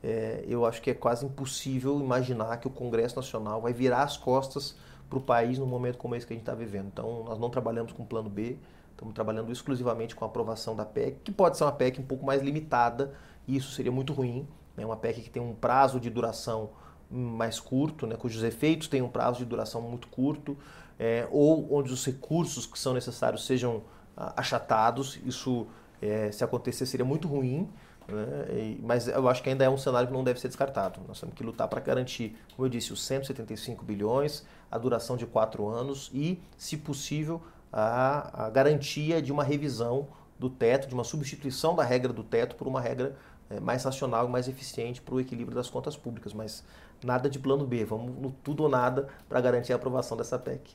É, 0.02 0.44
eu 0.48 0.66
acho 0.66 0.82
que 0.82 0.90
é 0.90 0.94
quase 0.94 1.24
impossível 1.24 2.00
imaginar 2.00 2.56
que 2.56 2.66
o 2.66 2.70
Congresso 2.70 3.14
Nacional 3.14 3.60
vai 3.60 3.72
virar 3.72 4.02
as 4.02 4.16
costas 4.16 4.74
para 5.08 5.20
o 5.20 5.22
país 5.22 5.56
num 5.56 5.66
momento 5.66 5.98
como 5.98 6.16
esse 6.16 6.26
que 6.26 6.32
a 6.32 6.36
gente 6.36 6.42
está 6.42 6.54
vivendo. 6.54 6.88
Então, 6.88 7.22
nós 7.22 7.38
não 7.38 7.48
trabalhamos 7.48 7.92
com 7.92 8.04
plano 8.04 8.28
B, 8.28 8.58
estamos 8.90 9.14
trabalhando 9.14 9.52
exclusivamente 9.52 10.16
com 10.16 10.24
a 10.24 10.26
aprovação 10.26 10.74
da 10.74 10.84
PEC, 10.84 11.20
que 11.22 11.30
pode 11.30 11.56
ser 11.56 11.62
uma 11.62 11.70
PEC 11.70 12.00
um 12.00 12.04
pouco 12.04 12.26
mais 12.26 12.42
limitada, 12.42 13.14
e 13.46 13.56
isso 13.56 13.70
seria 13.70 13.92
muito 13.92 14.12
ruim. 14.12 14.48
É 14.76 14.80
né? 14.80 14.86
uma 14.86 14.96
PEC 14.96 15.20
que 15.20 15.30
tem 15.30 15.40
um 15.40 15.54
prazo 15.54 16.00
de 16.00 16.10
duração 16.10 16.70
mais 17.10 17.58
curto, 17.58 18.06
né, 18.06 18.16
cujos 18.16 18.42
efeitos 18.42 18.86
têm 18.86 19.02
um 19.02 19.08
prazo 19.08 19.38
de 19.38 19.44
duração 19.44 19.82
muito 19.82 20.08
curto, 20.08 20.56
é, 20.98 21.26
ou 21.30 21.74
onde 21.74 21.92
os 21.92 22.04
recursos 22.04 22.66
que 22.66 22.78
são 22.78 22.94
necessários 22.94 23.44
sejam 23.46 23.82
ah, 24.16 24.34
achatados. 24.36 25.18
Isso, 25.24 25.66
é, 26.00 26.30
se 26.30 26.44
acontecer, 26.44 26.86
seria 26.86 27.04
muito 27.04 27.26
ruim, 27.26 27.68
né, 28.06 28.76
mas 28.82 29.08
eu 29.08 29.28
acho 29.28 29.42
que 29.42 29.48
ainda 29.48 29.64
é 29.64 29.68
um 29.68 29.76
cenário 29.76 30.08
que 30.08 30.14
não 30.14 30.22
deve 30.22 30.40
ser 30.40 30.48
descartado. 30.48 31.00
Nós 31.08 31.18
temos 31.18 31.34
que 31.34 31.42
lutar 31.42 31.68
para 31.68 31.80
garantir, 31.80 32.36
como 32.54 32.66
eu 32.66 32.70
disse, 32.70 32.92
os 32.92 33.02
175 33.02 33.84
bilhões, 33.84 34.44
a 34.70 34.78
duração 34.78 35.16
de 35.16 35.26
quatro 35.26 35.68
anos 35.68 36.10
e, 36.12 36.40
se 36.56 36.76
possível, 36.76 37.42
a, 37.72 38.46
a 38.46 38.50
garantia 38.50 39.20
de 39.20 39.32
uma 39.32 39.42
revisão 39.42 40.08
do 40.38 40.48
teto, 40.48 40.88
de 40.88 40.94
uma 40.94 41.04
substituição 41.04 41.74
da 41.74 41.84
regra 41.84 42.12
do 42.12 42.24
teto 42.24 42.56
por 42.56 42.66
uma 42.66 42.80
regra 42.80 43.16
mais 43.58 43.82
racional 43.82 44.28
e 44.28 44.30
mais 44.30 44.46
eficiente 44.46 45.00
para 45.00 45.14
o 45.14 45.20
equilíbrio 45.20 45.56
das 45.56 45.68
contas 45.68 45.96
públicas. 45.96 46.32
Mas 46.32 46.62
nada 47.02 47.28
de 47.28 47.38
plano 47.38 47.66
B, 47.66 47.84
vamos 47.84 48.14
no 48.16 48.30
tudo 48.30 48.62
ou 48.64 48.68
nada 48.68 49.08
para 49.28 49.40
garantir 49.40 49.72
a 49.72 49.76
aprovação 49.76 50.16
dessa 50.16 50.38
PEC. 50.38 50.74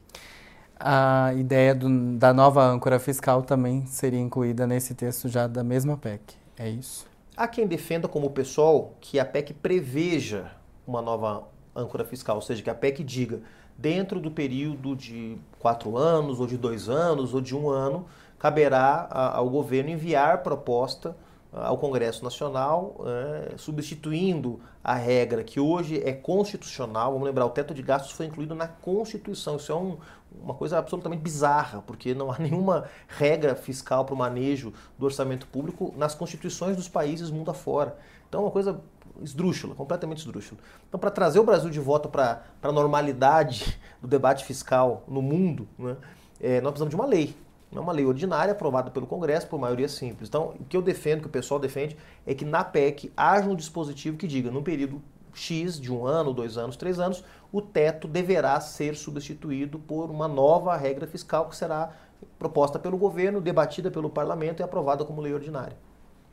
A 0.77 1.33
ideia 1.35 1.73
do, 1.73 2.17
da 2.17 2.33
nova 2.33 2.65
âncora 2.65 2.99
fiscal 2.99 3.41
também 3.43 3.85
seria 3.85 4.19
incluída 4.19 4.67
nesse 4.67 4.93
texto 4.93 5.29
já 5.29 5.47
da 5.47 5.63
mesma 5.63 5.95
PEC, 5.95 6.35
é 6.57 6.67
isso? 6.67 7.07
Há 7.37 7.47
quem 7.47 7.65
defenda 7.65 8.07
como 8.07 8.29
pessoal 8.29 8.93
que 8.99 9.19
a 9.19 9.25
PEC 9.25 9.53
preveja 9.53 10.51
uma 10.85 11.01
nova 11.01 11.47
âncora 11.75 12.03
fiscal, 12.03 12.35
ou 12.35 12.41
seja, 12.41 12.61
que 12.61 12.69
a 12.69 12.75
PEC 12.75 13.03
diga 13.03 13.41
dentro 13.77 14.19
do 14.19 14.31
período 14.31 14.95
de 14.95 15.37
quatro 15.59 15.97
anos, 15.97 16.39
ou 16.39 16.47
de 16.47 16.57
dois 16.57 16.87
anos, 16.87 17.33
ou 17.33 17.41
de 17.41 17.55
um 17.55 17.69
ano, 17.69 18.05
caberá 18.39 19.07
ao 19.33 19.49
governo 19.49 19.89
enviar 19.89 20.43
proposta 20.43 21.15
ao 21.55 21.77
Congresso 21.77 22.23
Nacional, 22.23 22.97
é, 23.05 23.57
substituindo 23.57 24.59
a 24.83 24.93
regra 24.93 25.43
que 25.43 25.59
hoje 25.59 26.01
é 26.03 26.11
constitucional. 26.11 27.13
Vamos 27.13 27.25
lembrar, 27.25 27.45
o 27.45 27.49
teto 27.49 27.73
de 27.73 27.81
gastos 27.81 28.11
foi 28.11 28.25
incluído 28.25 28.53
na 28.53 28.67
Constituição. 28.67 29.55
Isso 29.55 29.71
é 29.71 29.75
um, 29.75 29.97
uma 30.43 30.53
coisa 30.53 30.77
absolutamente 30.77 31.21
bizarra, 31.21 31.81
porque 31.87 32.13
não 32.13 32.29
há 32.29 32.37
nenhuma 32.39 32.85
regra 33.07 33.55
fiscal 33.55 34.03
para 34.03 34.13
o 34.13 34.17
manejo 34.17 34.73
do 34.99 35.05
orçamento 35.05 35.47
público 35.47 35.93
nas 35.95 36.13
constituições 36.13 36.75
dos 36.75 36.89
países 36.89 37.31
mundo 37.31 37.49
afora. 37.49 37.97
Então, 38.27 38.41
é 38.41 38.43
uma 38.43 38.51
coisa 38.51 38.81
esdrúxula, 39.21 39.73
completamente 39.75 40.17
esdrúxula. 40.17 40.59
Então, 40.89 40.99
para 40.99 41.09
trazer 41.09 41.39
o 41.39 41.43
Brasil 41.43 41.69
de 41.69 41.79
volta 41.79 42.09
para 42.09 42.43
a 42.61 42.71
normalidade 42.71 43.79
do 44.01 44.07
debate 44.07 44.43
fiscal 44.43 45.03
no 45.07 45.21
mundo, 45.21 45.67
né, 45.79 45.95
é, 46.41 46.59
nós 46.59 46.71
precisamos 46.71 46.89
de 46.89 46.95
uma 46.95 47.05
lei 47.05 47.33
é 47.79 47.83
uma 47.83 47.91
lei 47.91 48.05
ordinária 48.05 48.51
aprovada 48.51 48.91
pelo 48.91 49.07
Congresso 49.07 49.47
por 49.47 49.59
maioria 49.59 49.87
simples. 49.87 50.29
Então, 50.29 50.53
o 50.59 50.65
que 50.65 50.75
eu 50.75 50.81
defendo, 50.81 51.21
que 51.21 51.27
o 51.27 51.29
pessoal 51.29 51.59
defende, 51.59 51.97
é 52.25 52.33
que 52.33 52.45
na 52.45 52.63
PEC 52.63 53.11
haja 53.15 53.49
um 53.49 53.55
dispositivo 53.55 54.17
que 54.17 54.27
diga, 54.27 54.51
num 54.51 54.63
período 54.63 55.01
X, 55.33 55.79
de 55.79 55.91
um 55.91 56.05
ano, 56.05 56.33
dois 56.33 56.57
anos, 56.57 56.77
três 56.77 56.99
anos, 56.99 57.23
o 57.51 57.61
teto 57.61 58.07
deverá 58.07 58.59
ser 58.59 58.95
substituído 58.95 59.77
por 59.79 60.09
uma 60.09 60.27
nova 60.27 60.75
regra 60.75 61.05
fiscal 61.05 61.47
que 61.49 61.55
será 61.55 61.91
proposta 62.39 62.79
pelo 62.79 62.97
governo, 62.97 63.41
debatida 63.41 63.91
pelo 63.91 64.09
parlamento 64.09 64.61
e 64.61 64.63
aprovada 64.63 65.03
como 65.03 65.21
lei 65.21 65.33
ordinária. 65.33 65.77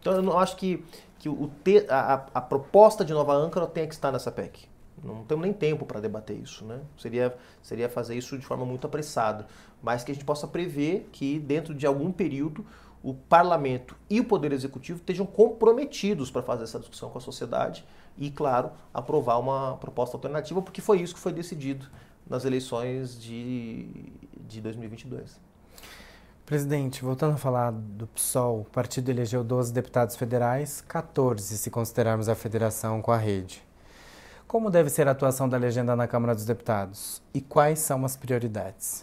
Então, 0.00 0.14
eu 0.14 0.22
não 0.22 0.38
acho 0.38 0.56
que, 0.56 0.84
que 1.18 1.28
o 1.28 1.50
te, 1.62 1.86
a, 1.88 2.26
a 2.34 2.40
proposta 2.40 3.04
de 3.04 3.12
nova 3.12 3.32
âncora 3.34 3.66
tenha 3.66 3.86
que 3.86 3.94
estar 3.94 4.10
nessa 4.10 4.30
PEC. 4.30 4.71
Não 5.02 5.24
temos 5.24 5.42
nem 5.42 5.52
tempo 5.52 5.84
para 5.84 6.00
debater 6.00 6.36
isso, 6.36 6.64
né? 6.64 6.80
Seria, 6.96 7.36
seria 7.62 7.88
fazer 7.88 8.16
isso 8.16 8.38
de 8.38 8.46
forma 8.46 8.64
muito 8.64 8.86
apressada. 8.86 9.46
Mas 9.82 10.04
que 10.04 10.12
a 10.12 10.14
gente 10.14 10.24
possa 10.24 10.46
prever 10.46 11.08
que, 11.10 11.38
dentro 11.40 11.74
de 11.74 11.86
algum 11.86 12.12
período, 12.12 12.64
o 13.02 13.12
parlamento 13.12 13.96
e 14.08 14.20
o 14.20 14.24
poder 14.24 14.52
executivo 14.52 15.00
estejam 15.00 15.26
comprometidos 15.26 16.30
para 16.30 16.42
fazer 16.42 16.64
essa 16.64 16.78
discussão 16.78 17.10
com 17.10 17.18
a 17.18 17.20
sociedade 17.20 17.84
e, 18.16 18.30
claro, 18.30 18.70
aprovar 18.94 19.38
uma 19.38 19.76
proposta 19.76 20.16
alternativa, 20.16 20.62
porque 20.62 20.80
foi 20.80 21.00
isso 21.00 21.14
que 21.14 21.20
foi 21.20 21.32
decidido 21.32 21.86
nas 22.28 22.44
eleições 22.44 23.20
de, 23.20 24.12
de 24.46 24.60
2022. 24.60 25.40
Presidente, 26.46 27.02
voltando 27.02 27.34
a 27.34 27.38
falar 27.38 27.72
do 27.72 28.06
PSOL, 28.06 28.60
o 28.60 28.64
partido 28.64 29.10
elegeu 29.10 29.42
12 29.42 29.72
deputados 29.72 30.16
federais, 30.16 30.80
14 30.82 31.56
se 31.56 31.70
considerarmos 31.70 32.28
a 32.28 32.34
federação 32.34 33.00
com 33.00 33.10
a 33.10 33.16
rede. 33.16 33.62
Como 34.52 34.70
deve 34.70 34.90
ser 34.90 35.08
a 35.08 35.12
atuação 35.12 35.48
da 35.48 35.56
legenda 35.56 35.96
na 35.96 36.06
Câmara 36.06 36.34
dos 36.34 36.44
Deputados 36.44 37.22
e 37.32 37.40
quais 37.40 37.78
são 37.78 38.04
as 38.04 38.16
prioridades? 38.18 39.02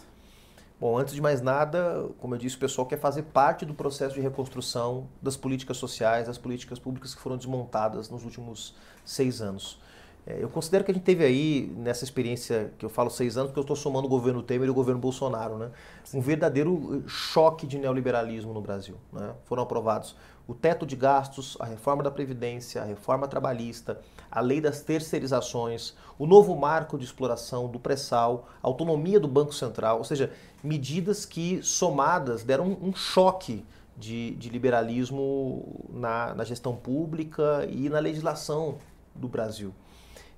Bom, 0.80 0.96
antes 0.96 1.12
de 1.12 1.20
mais 1.20 1.42
nada, 1.42 2.08
como 2.20 2.36
eu 2.36 2.38
disse, 2.38 2.54
o 2.54 2.58
pessoal 2.60 2.86
quer 2.86 3.00
fazer 3.00 3.24
parte 3.24 3.66
do 3.66 3.74
processo 3.74 4.14
de 4.14 4.20
reconstrução 4.20 5.08
das 5.20 5.36
políticas 5.36 5.76
sociais, 5.76 6.28
das 6.28 6.38
políticas 6.38 6.78
públicas 6.78 7.16
que 7.16 7.20
foram 7.20 7.36
desmontadas 7.36 8.08
nos 8.08 8.22
últimos 8.24 8.76
seis 9.04 9.42
anos. 9.42 9.80
É, 10.24 10.40
eu 10.40 10.48
considero 10.48 10.84
que 10.84 10.92
a 10.92 10.94
gente 10.94 11.02
teve 11.02 11.24
aí, 11.24 11.72
nessa 11.76 12.04
experiência 12.04 12.72
que 12.78 12.86
eu 12.86 12.90
falo 12.90 13.10
seis 13.10 13.36
anos, 13.36 13.50
porque 13.50 13.58
eu 13.58 13.62
estou 13.62 13.74
somando 13.74 14.06
o 14.06 14.08
governo 14.08 14.44
Temer 14.44 14.68
e 14.68 14.70
o 14.70 14.74
governo 14.74 15.00
Bolsonaro, 15.00 15.58
né? 15.58 15.72
um 16.14 16.20
verdadeiro 16.20 17.02
choque 17.08 17.66
de 17.66 17.76
neoliberalismo 17.76 18.52
no 18.52 18.60
Brasil. 18.60 18.94
Né? 19.12 19.32
Foram 19.46 19.64
aprovados 19.64 20.14
o 20.46 20.54
teto 20.54 20.86
de 20.86 20.94
gastos, 20.94 21.56
a 21.58 21.64
reforma 21.64 22.04
da 22.04 22.10
Previdência, 22.10 22.82
a 22.82 22.84
reforma 22.84 23.26
trabalhista, 23.26 24.00
a 24.30 24.40
lei 24.40 24.60
das 24.60 24.80
terceirizações, 24.82 25.94
o 26.18 26.26
novo 26.26 26.54
marco 26.56 26.98
de 26.98 27.04
exploração 27.04 27.68
do 27.68 27.78
pré-sal, 27.78 28.48
a 28.62 28.66
autonomia 28.66 29.18
do 29.18 29.26
Banco 29.26 29.52
Central, 29.52 29.98
ou 29.98 30.04
seja, 30.04 30.32
medidas 30.62 31.24
que 31.26 31.62
somadas 31.62 32.44
deram 32.44 32.76
um 32.80 32.94
choque 32.94 33.64
de, 33.96 34.32
de 34.32 34.48
liberalismo 34.48 35.86
na, 35.90 36.34
na 36.34 36.44
gestão 36.44 36.74
pública 36.74 37.66
e 37.70 37.88
na 37.88 37.98
legislação 37.98 38.78
do 39.14 39.28
Brasil. 39.28 39.74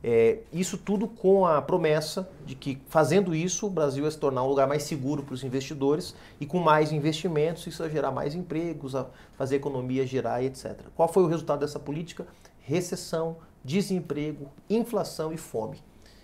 É, 0.05 0.39
isso 0.53 0.77
tudo 0.77 1.07
com 1.07 1.47
a 1.47 1.63
promessa 1.63 2.29
de 2.45 2.57
que, 2.57 2.83
fazendo 2.89 3.33
isso, 3.33 3.69
o 3.69 3.71
Brasil 3.71 4.05
ia 4.05 4.11
se 4.11 4.19
tornar 4.19 4.43
um 4.43 4.49
lugar 4.49 4.67
mais 4.67 4.83
seguro 4.83 5.23
para 5.23 5.35
os 5.35 5.45
investidores 5.45 6.13
e 6.41 6.47
com 6.47 6.59
mais 6.59 6.91
investimentos, 6.91 7.65
isso 7.69 7.85
ia 7.85 7.89
gerar 7.89 8.11
mais 8.11 8.35
empregos, 8.35 8.97
a 8.97 9.07
fazer 9.39 9.55
a 9.55 9.59
economia 9.59 10.05
girar 10.05 10.43
etc. 10.43 10.77
Qual 10.97 11.09
foi 11.09 11.23
o 11.23 11.29
resultado 11.29 11.61
dessa 11.61 11.79
política? 11.79 12.27
Recessão, 12.63 13.37
desemprego, 13.65 14.51
inflação 14.69 15.33
e 15.33 15.37
fome. 15.37 15.83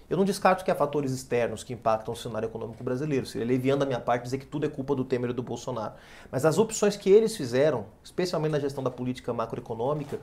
Eu 0.08 0.16
não 0.16 0.24
descarto 0.24 0.64
que 0.64 0.70
há 0.70 0.74
fatores 0.74 1.12
externos 1.12 1.62
que 1.62 1.74
impactam 1.74 2.14
o 2.14 2.16
cenário 2.16 2.46
econômico 2.46 2.82
brasileiro. 2.82 3.26
Seria 3.26 3.46
leviando 3.46 3.80
da 3.80 3.86
minha 3.86 4.00
parte 4.00 4.22
dizer 4.22 4.38
que 4.38 4.46
tudo 4.46 4.64
é 4.64 4.68
culpa 4.68 4.94
do 4.94 5.04
Temer 5.04 5.30
e 5.30 5.32
do 5.34 5.42
Bolsonaro. 5.42 5.94
Mas 6.32 6.46
as 6.46 6.56
opções 6.56 6.96
que 6.96 7.10
eles 7.10 7.36
fizeram, 7.36 7.86
especialmente 8.02 8.52
na 8.52 8.58
gestão 8.58 8.82
da 8.82 8.90
política 8.90 9.34
macroeconômica, 9.34 10.18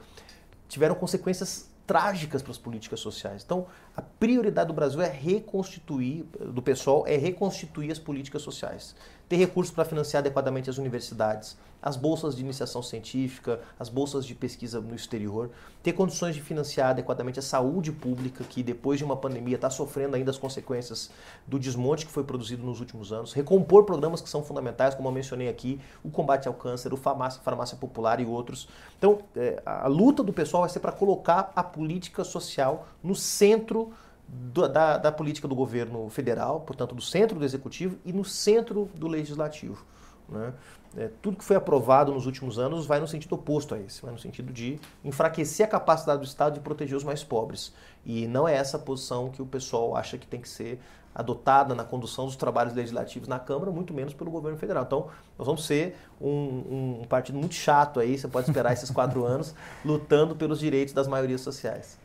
tiveram 0.67 0.95
consequências 0.95 1.69
trágicas 1.85 2.41
para 2.41 2.51
as 2.51 2.57
políticas 2.57 2.99
sociais. 2.99 3.43
Então, 3.45 3.67
a 3.95 4.01
prioridade 4.01 4.69
do 4.69 4.73
Brasil 4.73 4.99
é 5.01 5.07
reconstituir, 5.07 6.23
do 6.39 6.63
pessoal, 6.63 7.05
é 7.05 7.15
reconstituir 7.15 7.91
as 7.91 7.99
políticas 7.99 8.41
sociais 8.41 8.95
ter 9.27 9.37
recursos 9.37 9.73
para 9.73 9.85
financiar 9.85 10.21
adequadamente 10.21 10.69
as 10.69 10.77
universidades, 10.77 11.57
as 11.81 11.95
bolsas 11.95 12.35
de 12.35 12.41
iniciação 12.41 12.81
científica, 12.81 13.59
as 13.79 13.89
bolsas 13.89 14.25
de 14.25 14.33
pesquisa 14.33 14.81
no 14.81 14.95
exterior, 14.95 15.51
ter 15.83 15.93
condições 15.93 16.33
de 16.33 16.41
financiar 16.41 16.89
adequadamente 16.89 17.37
a 17.37 17.43
saúde 17.43 17.91
pública, 17.91 18.43
que 18.43 18.63
depois 18.63 18.97
de 18.97 19.05
uma 19.05 19.15
pandemia 19.15 19.55
está 19.55 19.69
sofrendo 19.69 20.15
ainda 20.15 20.31
as 20.31 20.37
consequências 20.37 21.11
do 21.45 21.59
desmonte 21.59 22.07
que 22.07 22.11
foi 22.11 22.23
produzido 22.23 22.63
nos 22.63 22.79
últimos 22.79 23.13
anos, 23.13 23.33
recompor 23.33 23.83
programas 23.83 24.19
que 24.19 24.29
são 24.29 24.43
fundamentais, 24.43 24.95
como 24.95 25.07
eu 25.09 25.11
mencionei 25.11 25.47
aqui, 25.47 25.79
o 26.03 26.09
combate 26.09 26.47
ao 26.47 26.55
câncer, 26.55 26.91
o 26.91 26.97
farmácia, 26.97 27.39
farmácia 27.43 27.77
popular 27.77 28.19
e 28.19 28.25
outros. 28.25 28.67
Então, 28.97 29.19
é, 29.35 29.61
a 29.63 29.87
luta 29.87 30.23
do 30.23 30.33
pessoal 30.33 30.61
vai 30.61 30.69
ser 30.71 30.79
para 30.79 30.91
colocar 30.91 31.51
a 31.55 31.63
política 31.63 32.23
social 32.23 32.87
no 33.03 33.13
centro 33.13 33.93
do, 34.27 34.67
da, 34.67 34.97
da, 34.97 35.11
política 35.11 35.47
do 35.47 35.55
governo 35.55 36.09
federal, 36.09 36.61
portanto, 36.61 36.95
do 36.95 37.01
centro 37.01 37.37
do 37.37 37.45
executivo 37.45 37.97
e 38.03 38.11
no 38.11 38.25
centro 38.25 38.89
do 38.95 39.07
legislativo. 39.07 39.85
Né? 40.27 40.53
É, 40.97 41.09
tudo 41.21 41.37
que 41.37 41.43
foi 41.43 41.55
aprovado 41.55 42.13
nos 42.13 42.25
últimos 42.25 42.57
anos 42.57 42.85
vai 42.85 42.99
no 42.99 43.07
sentido 43.07 43.35
oposto 43.35 43.75
a 43.75 43.79
esse, 43.79 44.01
vai 44.01 44.11
no 44.11 44.19
sentido 44.19 44.51
de 44.51 44.79
enfraquecer 45.03 45.65
a 45.65 45.69
capacidade 45.69 46.19
do 46.19 46.25
Estado 46.25 46.53
de 46.53 46.59
proteger 46.61 46.95
os 46.95 47.03
mais 47.03 47.23
pobres. 47.23 47.73
E 48.05 48.27
não 48.27 48.47
é 48.47 48.55
essa 48.55 48.77
a 48.77 48.79
posição 48.79 49.29
que 49.29 49.41
o 49.41 49.45
pessoal 49.45 49.95
acha 49.95 50.17
que 50.17 50.25
tem 50.25 50.39
que 50.39 50.49
ser 50.49 50.79
adotada 51.13 51.73
na 51.73 51.83
condução 51.85 52.25
dos 52.25 52.35
trabalhos 52.35 52.73
legislativos 52.73 53.27
na 53.27 53.39
Câmara, 53.39 53.71
muito 53.71 53.93
menos 53.93 54.13
pelo 54.13 54.29
governo 54.29 54.57
federal. 54.57 54.83
Então, 54.83 55.07
nós 55.37 55.45
vamos 55.45 55.65
ser 55.65 55.97
um, 56.19 56.99
um 57.01 57.05
partido 57.07 57.37
muito 57.37 57.55
chato 57.55 58.01
aí, 58.01 58.17
você 58.17 58.27
pode 58.27 58.49
esperar 58.49 58.73
esses 58.73 58.89
quatro 58.89 59.23
anos, 59.25 59.55
lutando 59.83 60.35
pelos 60.35 60.59
direitos 60.59 60.93
das 60.93 61.07
maiorias 61.07 61.39
sociais. 61.39 61.97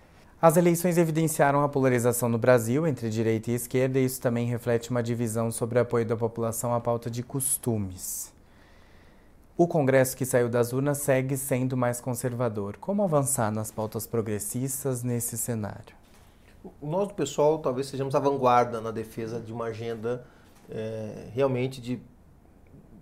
As 0.43 0.57
eleições 0.57 0.97
evidenciaram 0.97 1.63
a 1.63 1.69
polarização 1.69 2.27
no 2.27 2.39
Brasil 2.39 2.87
entre 2.87 3.11
direita 3.11 3.51
e 3.51 3.55
esquerda, 3.55 3.99
e 3.99 4.07
isso 4.07 4.23
também 4.23 4.47
reflete 4.47 4.89
uma 4.89 5.03
divisão 5.03 5.51
sobre 5.51 5.79
o 5.79 5.83
apoio 5.83 6.07
da 6.07 6.17
população 6.17 6.73
à 6.73 6.81
pauta 6.81 7.11
de 7.11 7.23
costumes. 7.23 8.33
O 9.55 9.69
Congresso 9.69 10.17
que 10.17 10.25
saiu 10.25 10.49
das 10.49 10.73
urnas 10.73 10.97
segue 10.97 11.37
sendo 11.37 11.77
mais 11.77 12.01
conservador. 12.01 12.79
Como 12.79 13.03
avançar 13.03 13.53
nas 13.53 13.71
pautas 13.71 14.07
progressistas 14.07 15.03
nesse 15.03 15.37
cenário? 15.37 15.95
Nós, 16.81 17.09
do 17.09 17.13
pessoal, 17.13 17.59
talvez 17.59 17.89
sejamos 17.89 18.15
a 18.15 18.19
vanguarda 18.19 18.81
na 18.81 18.91
defesa 18.91 19.39
de 19.39 19.53
uma 19.53 19.67
agenda 19.67 20.25
é, 20.71 21.29
realmente 21.35 21.83
de 21.83 22.01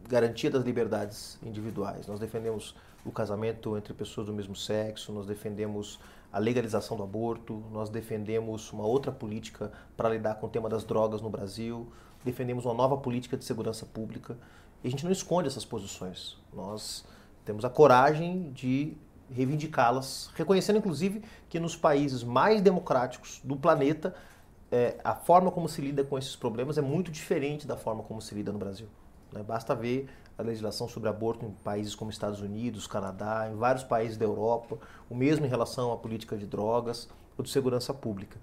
garantia 0.09 0.51
das 0.51 0.65
liberdades 0.65 1.39
individuais. 1.41 2.05
Nós 2.09 2.19
defendemos 2.19 2.75
o 3.05 3.13
casamento 3.13 3.77
entre 3.77 3.95
pessoas 3.95 4.27
do 4.27 4.33
mesmo 4.33 4.57
sexo, 4.57 5.13
nós 5.13 5.25
defendemos 5.25 6.01
a 6.33 6.39
legalização 6.39 6.97
do 6.97 7.03
aborto, 7.03 7.63
nós 7.73 7.89
defendemos 7.89 8.73
uma 8.73 8.85
outra 8.85 9.11
política 9.11 9.73
para 9.97 10.11
lidar 10.11 10.35
com 10.37 10.47
o 10.47 10.51
tema 10.51 10.69
das 10.69 10.85
drogas 10.85 11.23
no 11.23 11.31
Brasil, 11.31 11.91
defendemos 12.25 12.65
uma 12.65 12.75
nova 12.75 12.97
política 12.97 13.37
de 13.37 13.45
segurança 13.45 13.87
pública 13.87 14.37
e 14.83 14.89
a 14.89 14.91
gente 14.91 15.05
não 15.05 15.13
esconde 15.13 15.49
essas 15.49 15.65
posições. 15.65 16.37
Nós 16.53 17.05
temos 17.45 17.65
a 17.65 17.71
coragem 17.71 18.53
de 18.53 18.97
reivindicá-las, 19.31 20.31
reconhecendo 20.35 20.79
inclusive 20.79 21.23
que 21.49 21.59
nos 21.59 21.77
países 21.77 22.23
mais 22.23 22.61
democráticos 22.61 23.41
do 23.43 23.57
planeta 23.57 24.15
é, 24.71 24.99
a 25.03 25.15
forma 25.15 25.51
como 25.51 25.69
se 25.69 25.81
lida 25.81 26.05
com 26.05 26.19
esses 26.19 26.37
problemas 26.37 26.77
é 26.77 26.83
muito 26.83 27.11
diferente 27.11 27.67
da 27.67 27.77
forma 27.77 28.03
como 28.03 28.21
se 28.21 28.35
lida 28.35 28.53
no 28.53 28.59
Brasil. 28.59 28.87
Né? 29.33 29.43
Basta 29.43 29.75
ver 29.75 30.09
a 30.37 30.43
legislação 30.43 30.89
sobre 30.89 31.09
aborto 31.09 31.45
em 31.45 31.51
países 31.51 31.95
como 31.95 32.11
Estados 32.11 32.41
Unidos, 32.41 32.87
Canadá, 32.87 33.49
em 33.51 33.57
vários 33.57 33.83
países 33.83 34.17
da 34.17 34.25
Europa, 34.25 34.79
o 35.11 35.15
mesmo 35.15 35.45
em 35.45 35.49
relação 35.49 35.93
à 35.93 35.97
política 35.97 36.37
de 36.37 36.47
drogas 36.47 37.09
ou 37.37 37.43
de 37.43 37.51
segurança 37.51 37.93
pública. 37.93 38.39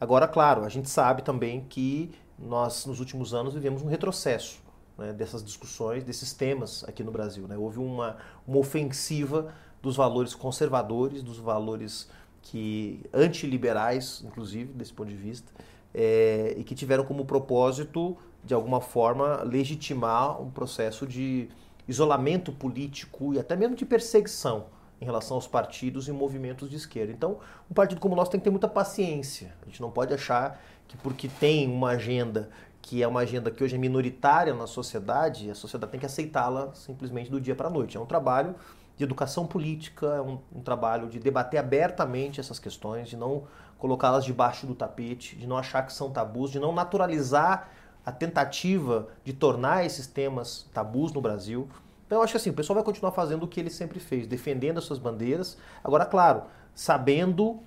Agora, 0.00 0.26
claro, 0.26 0.64
a 0.64 0.68
gente 0.68 0.90
sabe 0.90 1.22
também 1.22 1.64
que 1.68 2.12
nós, 2.38 2.84
nos 2.84 3.00
últimos 3.00 3.32
anos, 3.32 3.54
vivemos 3.54 3.82
um 3.82 3.86
retrocesso 3.86 4.60
né, 4.98 5.12
dessas 5.12 5.42
discussões, 5.42 6.04
desses 6.04 6.32
temas 6.32 6.84
aqui 6.84 7.02
no 7.02 7.10
Brasil. 7.10 7.46
Né? 7.46 7.56
Houve 7.56 7.78
uma, 7.78 8.16
uma 8.46 8.58
ofensiva 8.58 9.54
dos 9.80 9.96
valores 9.96 10.34
conservadores, 10.34 11.22
dos 11.22 11.38
valores 11.38 12.08
que 12.42 13.04
antiliberais, 13.12 14.22
inclusive, 14.24 14.72
desse 14.72 14.92
ponto 14.92 15.08
de 15.08 15.16
vista, 15.16 15.52
é, 15.94 16.54
e 16.58 16.64
que 16.64 16.74
tiveram 16.74 17.04
como 17.04 17.24
propósito 17.24 18.16
de 18.46 18.54
alguma 18.54 18.80
forma, 18.80 19.42
legitimar 19.42 20.40
um 20.40 20.50
processo 20.50 21.04
de 21.04 21.48
isolamento 21.88 22.52
político 22.52 23.34
e 23.34 23.38
até 23.40 23.56
mesmo 23.56 23.74
de 23.74 23.84
perseguição 23.84 24.66
em 25.00 25.04
relação 25.04 25.36
aos 25.36 25.46
partidos 25.46 26.08
e 26.08 26.12
movimentos 26.12 26.70
de 26.70 26.76
esquerda. 26.76 27.12
Então, 27.12 27.38
um 27.70 27.74
partido 27.74 28.00
como 28.00 28.14
o 28.14 28.16
nosso 28.16 28.30
tem 28.30 28.38
que 28.40 28.44
ter 28.44 28.50
muita 28.50 28.68
paciência. 28.68 29.52
A 29.62 29.66
gente 29.66 29.82
não 29.82 29.90
pode 29.90 30.14
achar 30.14 30.62
que 30.86 30.96
porque 30.96 31.28
tem 31.28 31.68
uma 31.68 31.90
agenda 31.90 32.48
que 32.80 33.02
é 33.02 33.08
uma 33.08 33.20
agenda 33.20 33.50
que 33.50 33.64
hoje 33.64 33.74
é 33.74 33.78
minoritária 33.78 34.54
na 34.54 34.68
sociedade, 34.68 35.50
a 35.50 35.56
sociedade 35.56 35.90
tem 35.90 35.98
que 35.98 36.06
aceitá-la 36.06 36.72
simplesmente 36.72 37.28
do 37.28 37.40
dia 37.40 37.56
para 37.56 37.66
a 37.66 37.70
noite. 37.70 37.96
É 37.96 38.00
um 38.00 38.06
trabalho 38.06 38.54
de 38.96 39.02
educação 39.02 39.44
política, 39.44 40.06
é 40.06 40.20
um, 40.20 40.38
um 40.54 40.60
trabalho 40.60 41.08
de 41.08 41.18
debater 41.18 41.58
abertamente 41.58 42.38
essas 42.38 42.60
questões, 42.60 43.08
de 43.08 43.16
não 43.16 43.42
colocá-las 43.76 44.24
debaixo 44.24 44.68
do 44.68 44.74
tapete, 44.74 45.34
de 45.34 45.48
não 45.48 45.58
achar 45.58 45.84
que 45.84 45.92
são 45.92 46.12
tabus, 46.12 46.52
de 46.52 46.60
não 46.60 46.72
naturalizar 46.72 47.70
a 48.06 48.12
tentativa 48.12 49.08
de 49.24 49.32
tornar 49.32 49.84
esses 49.84 50.06
temas 50.06 50.70
tabus 50.72 51.12
no 51.12 51.20
Brasil. 51.20 51.68
Então 52.06 52.18
eu 52.18 52.22
acho 52.22 52.34
que 52.34 52.36
assim, 52.36 52.50
o 52.50 52.54
pessoal 52.54 52.76
vai 52.76 52.84
continuar 52.84 53.10
fazendo 53.10 53.42
o 53.42 53.48
que 53.48 53.58
ele 53.58 53.68
sempre 53.68 53.98
fez, 53.98 54.28
defendendo 54.28 54.78
as 54.78 54.84
suas 54.84 55.00
bandeiras. 55.00 55.58
Agora, 55.82 56.06
claro, 56.06 56.44
sabendo 56.72 57.58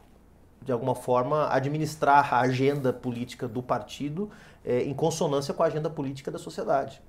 de 0.61 0.71
alguma 0.71 0.95
forma 0.95 1.53
administrar 1.53 2.33
a 2.33 2.39
agenda 2.39 2.93
política 2.93 3.49
do 3.49 3.61
partido 3.61 4.29
é, 4.63 4.83
em 4.83 4.93
consonância 4.93 5.53
com 5.53 5.61
a 5.61 5.65
agenda 5.65 5.89
política 5.89 6.31
da 6.31 6.39
sociedade. 6.39 7.01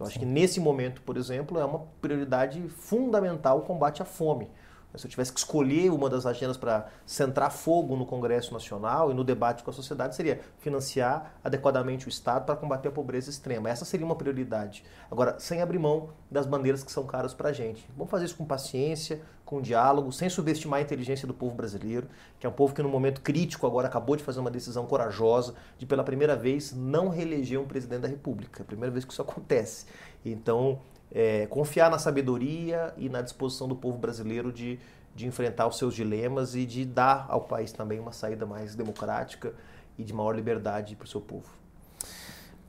Eu 0.00 0.06
acho 0.06 0.14
Sim. 0.14 0.20
que 0.20 0.26
nesse 0.26 0.58
momento, 0.58 1.02
por 1.02 1.16
exemplo, 1.16 1.58
é 1.58 1.64
uma 1.64 1.80
prioridade 2.00 2.62
fundamental 2.68 3.58
o 3.58 3.62
combate 3.62 4.00
à 4.00 4.04
fome. 4.04 4.48
Se 4.96 5.06
eu 5.06 5.10
tivesse 5.10 5.32
que 5.32 5.38
escolher 5.38 5.90
uma 5.90 6.08
das 6.08 6.24
agendas 6.24 6.56
para 6.56 6.88
centrar 7.04 7.52
fogo 7.52 7.94
no 7.94 8.06
Congresso 8.06 8.52
Nacional 8.52 9.10
e 9.10 9.14
no 9.14 9.22
debate 9.22 9.62
com 9.62 9.70
a 9.70 9.72
sociedade, 9.72 10.16
seria 10.16 10.40
financiar 10.58 11.34
adequadamente 11.44 12.06
o 12.06 12.08
Estado 12.08 12.46
para 12.46 12.56
combater 12.56 12.88
a 12.88 12.90
pobreza 12.90 13.28
extrema. 13.28 13.68
Essa 13.68 13.84
seria 13.84 14.06
uma 14.06 14.16
prioridade. 14.16 14.82
Agora, 15.10 15.38
sem 15.38 15.60
abrir 15.60 15.78
mão 15.78 16.08
das 16.30 16.46
bandeiras 16.46 16.82
que 16.82 16.90
são 16.90 17.04
caras 17.04 17.34
para 17.34 17.50
a 17.50 17.52
gente. 17.52 17.86
Vamos 17.96 18.10
fazer 18.10 18.24
isso 18.24 18.36
com 18.36 18.46
paciência, 18.46 19.20
com 19.44 19.60
diálogo, 19.60 20.10
sem 20.10 20.28
subestimar 20.28 20.80
a 20.80 20.82
inteligência 20.82 21.28
do 21.28 21.34
povo 21.34 21.54
brasileiro, 21.54 22.08
que 22.38 22.46
é 22.46 22.50
um 22.50 22.52
povo 22.52 22.74
que, 22.74 22.82
no 22.82 22.88
momento 22.88 23.20
crítico, 23.20 23.66
agora 23.66 23.88
acabou 23.88 24.16
de 24.16 24.22
fazer 24.22 24.40
uma 24.40 24.50
decisão 24.50 24.86
corajosa 24.86 25.54
de, 25.78 25.86
pela 25.86 26.02
primeira 26.02 26.34
vez, 26.34 26.72
não 26.74 27.08
reeleger 27.08 27.60
um 27.60 27.66
presidente 27.66 28.00
da 28.00 28.08
República. 28.08 28.60
É 28.60 28.62
a 28.62 28.66
primeira 28.66 28.90
vez 28.92 29.04
que 29.04 29.12
isso 29.12 29.22
acontece. 29.22 29.86
Então, 30.24 30.80
é, 31.12 31.46
confiar 31.46 31.90
na 31.90 31.98
sabedoria 31.98 32.92
e 32.96 33.08
na 33.08 33.22
disposição 33.22 33.66
do 33.66 33.76
povo 33.76 33.98
brasileiro 33.98 34.52
de, 34.52 34.78
de 35.14 35.26
enfrentar 35.26 35.66
os 35.66 35.78
seus 35.78 35.94
dilemas 35.94 36.54
e 36.54 36.64
de 36.64 36.84
dar 36.84 37.26
ao 37.28 37.42
país 37.42 37.72
também 37.72 37.98
uma 37.98 38.12
saída 38.12 38.46
mais 38.46 38.74
democrática 38.74 39.52
e 39.98 40.04
de 40.04 40.12
maior 40.12 40.34
liberdade 40.34 40.94
para 40.94 41.06
o 41.06 41.08
seu 41.08 41.20
povo. 41.20 41.48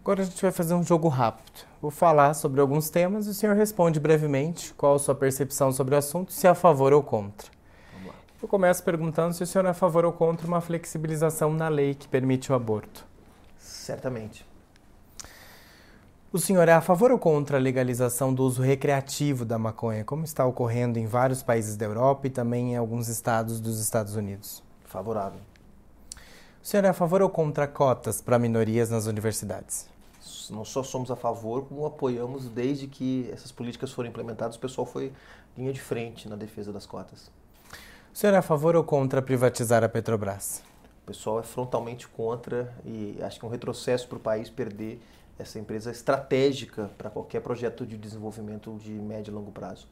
Agora 0.01 0.21
a 0.21 0.25
gente 0.25 0.41
vai 0.41 0.51
fazer 0.51 0.73
um 0.73 0.83
jogo 0.83 1.07
rápido. 1.07 1.67
Vou 1.81 1.91
falar 1.91 2.33
sobre 2.33 2.59
alguns 2.61 2.89
temas 2.89 3.27
e 3.27 3.29
o 3.29 3.33
senhor 3.33 3.55
responde 3.55 3.99
brevemente 3.99 4.73
qual 4.73 4.95
a 4.95 4.99
sua 4.99 5.13
percepção 5.13 5.71
sobre 5.71 5.93
o 5.93 5.97
assunto, 5.97 6.31
se 6.31 6.47
é 6.47 6.49
a 6.49 6.55
favor 6.55 6.93
ou 6.93 7.03
contra. 7.03 7.47
Eu 8.41 8.47
começo 8.47 8.81
perguntando 8.81 9.33
se 9.33 9.43
o 9.43 9.45
senhor 9.45 9.65
é 9.65 9.69
a 9.69 9.73
favor 9.73 10.05
ou 10.05 10.13
contra 10.13 10.47
uma 10.47 10.61
flexibilização 10.61 11.53
na 11.53 11.67
lei 11.67 11.93
que 11.93 12.07
permite 12.07 12.49
o 12.51 12.55
aborto. 12.55 13.05
Certamente. 13.57 14.48
O 16.31 16.37
senhor 16.37 16.67
é 16.67 16.73
a 16.73 16.79
favor 16.79 17.11
ou 17.11 17.17
contra 17.17 17.57
a 17.57 17.59
legalização 17.59 18.31
do 18.31 18.43
uso 18.43 18.61
recreativo 18.61 19.43
da 19.43 19.57
maconha, 19.57 20.05
como 20.05 20.23
está 20.23 20.45
ocorrendo 20.45 20.99
em 20.99 21.07
vários 21.07 21.41
países 21.41 21.75
da 21.75 21.87
Europa 21.87 22.27
e 22.27 22.29
também 22.29 22.73
em 22.73 22.77
alguns 22.77 23.07
estados 23.07 23.59
dos 23.59 23.79
Estados 23.79 24.15
Unidos? 24.15 24.61
Favorável. 24.85 25.39
O 26.61 26.67
senhor 26.67 26.85
é 26.85 26.89
a 26.89 26.93
favor 26.93 27.23
ou 27.23 27.31
contra 27.31 27.67
cotas 27.67 28.21
para 28.21 28.37
minorias 28.37 28.91
nas 28.91 29.07
universidades? 29.07 29.89
Não 30.51 30.63
só 30.63 30.83
somos 30.83 31.09
a 31.09 31.15
favor, 31.15 31.65
como 31.65 31.83
apoiamos 31.87 32.47
desde 32.47 32.85
que 32.85 33.27
essas 33.33 33.51
políticas 33.51 33.91
foram 33.91 34.09
implementadas. 34.09 34.55
O 34.55 34.59
pessoal 34.59 34.85
foi 34.85 35.11
linha 35.57 35.73
de 35.73 35.81
frente 35.81 36.29
na 36.29 36.35
defesa 36.35 36.71
das 36.71 36.85
cotas. 36.85 37.31
O 38.13 38.15
senhor 38.15 38.35
é 38.35 38.37
a 38.37 38.43
favor 38.43 38.75
ou 38.75 38.83
contra 38.83 39.19
privatizar 39.19 39.83
a 39.83 39.89
Petrobras? 39.89 40.61
O 41.01 41.07
pessoal 41.07 41.39
é 41.39 41.43
frontalmente 41.43 42.07
contra 42.07 42.71
e 42.85 43.17
acho 43.23 43.39
que 43.39 43.45
é 43.45 43.47
um 43.47 43.51
retrocesso 43.51 44.07
para 44.07 44.17
o 44.17 44.21
país 44.21 44.47
perder 44.47 45.01
essa 45.39 45.57
empresa 45.57 45.89
estratégica 45.89 46.91
para 46.97 47.09
qualquer 47.09 47.41
projeto 47.41 47.85
de 47.85 47.97
desenvolvimento 47.97 48.77
de 48.77 48.91
médio 48.91 49.31
e 49.31 49.33
longo 49.33 49.51
prazo. 49.51 49.87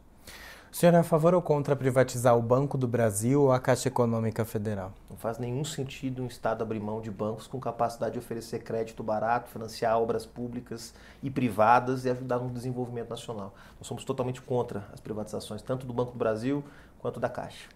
O 0.70 0.76
senhor 0.76 0.94
é 0.94 0.98
a 0.98 1.04
favor 1.04 1.34
ou 1.34 1.42
contra 1.42 1.76
privatizar 1.78 2.38
o 2.38 2.42
Banco 2.42 2.78
do 2.78 2.88
Brasil 2.88 3.44
ou 3.44 3.52
a 3.54 3.60
Caixa 3.60 3.88
Econômica 3.88 4.44
Federal? 4.44 4.92
Não 5.10 5.16
faz 5.16 5.38
nenhum 5.38 5.64
sentido 5.64 6.22
um 6.22 6.28
Estado 6.28 6.62
abrir 6.62 6.82
mão 6.82 7.00
de 7.00 7.10
bancos 7.10 7.48
com 7.48 7.58
capacidade 7.58 8.14
de 8.14 8.20
oferecer 8.20 8.60
crédito 8.60 9.02
barato, 9.02 9.50
financiar 9.50 9.98
obras 9.98 10.26
públicas 10.26 10.94
e 11.24 11.32
privadas 11.32 12.04
e 12.04 12.10
ajudar 12.10 12.40
no 12.40 12.50
desenvolvimento 12.50 13.10
nacional. 13.10 13.56
Nós 13.80 13.88
somos 13.88 14.04
totalmente 14.04 14.42
contra 14.42 14.84
as 14.94 15.00
privatizações, 15.00 15.62
tanto 15.62 15.88
do 15.88 15.94
Banco 15.94 16.12
do 16.12 16.18
Brasil 16.18 16.62
quanto 17.00 17.20
da 17.20 17.30
Caixa. 17.30 17.70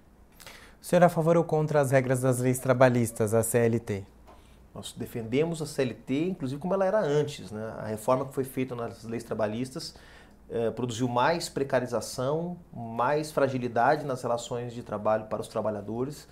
O 0.82 0.86
senhor 0.86 1.02
é 1.02 1.06
a 1.06 1.10
favor 1.10 1.38
ou 1.38 1.44
contra 1.46 1.80
as 1.80 1.92
regras 1.92 2.20
das 2.20 2.40
leis 2.40 2.60
trabalhistas, 2.60 3.34
a 3.34 3.42
CLT? 3.42 4.04
Nós 4.74 4.94
defendemos 4.94 5.62
a 5.62 5.66
CLT, 5.66 6.30
inclusive 6.30 6.60
como 6.60 6.74
ela 6.74 6.86
era 6.86 7.00
antes. 7.00 7.52
Né? 7.52 7.74
A 7.78 7.88
reforma 7.88 8.26
que 8.26 8.34
foi 8.34 8.44
feita 8.44 8.74
nas 8.76 9.04
leis 9.04 9.24
trabalhistas 9.24 9.96
eh, 10.50 10.72
produziu 10.72 11.08
mais 11.08 11.50
precarização, 11.50 12.58
mais 12.74 13.32
fragilidade 13.32 14.06
nas 14.06 14.22
relações 14.22 14.74
de 14.74 14.84
trabalho 14.84 15.26
para 15.26 15.42
os 15.42 15.48
trabalhadores 15.48 16.28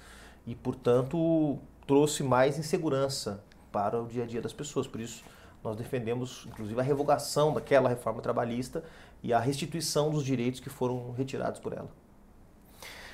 e, 0.45 0.55
portanto, 0.55 1.57
trouxe 1.85 2.23
mais 2.23 2.57
insegurança 2.57 3.43
para 3.71 4.01
o 4.01 4.07
dia 4.07 4.23
a 4.23 4.25
dia 4.25 4.41
das 4.41 4.53
pessoas. 4.53 4.87
Por 4.87 5.01
isso, 5.01 5.23
nós 5.63 5.75
defendemos, 5.75 6.45
inclusive, 6.47 6.79
a 6.79 6.83
revogação 6.83 7.53
daquela 7.53 7.89
reforma 7.89 8.21
trabalhista 8.21 8.83
e 9.21 9.33
a 9.33 9.39
restituição 9.39 10.09
dos 10.09 10.23
direitos 10.23 10.59
que 10.59 10.69
foram 10.69 11.11
retirados 11.11 11.59
por 11.59 11.73
ela. 11.73 11.89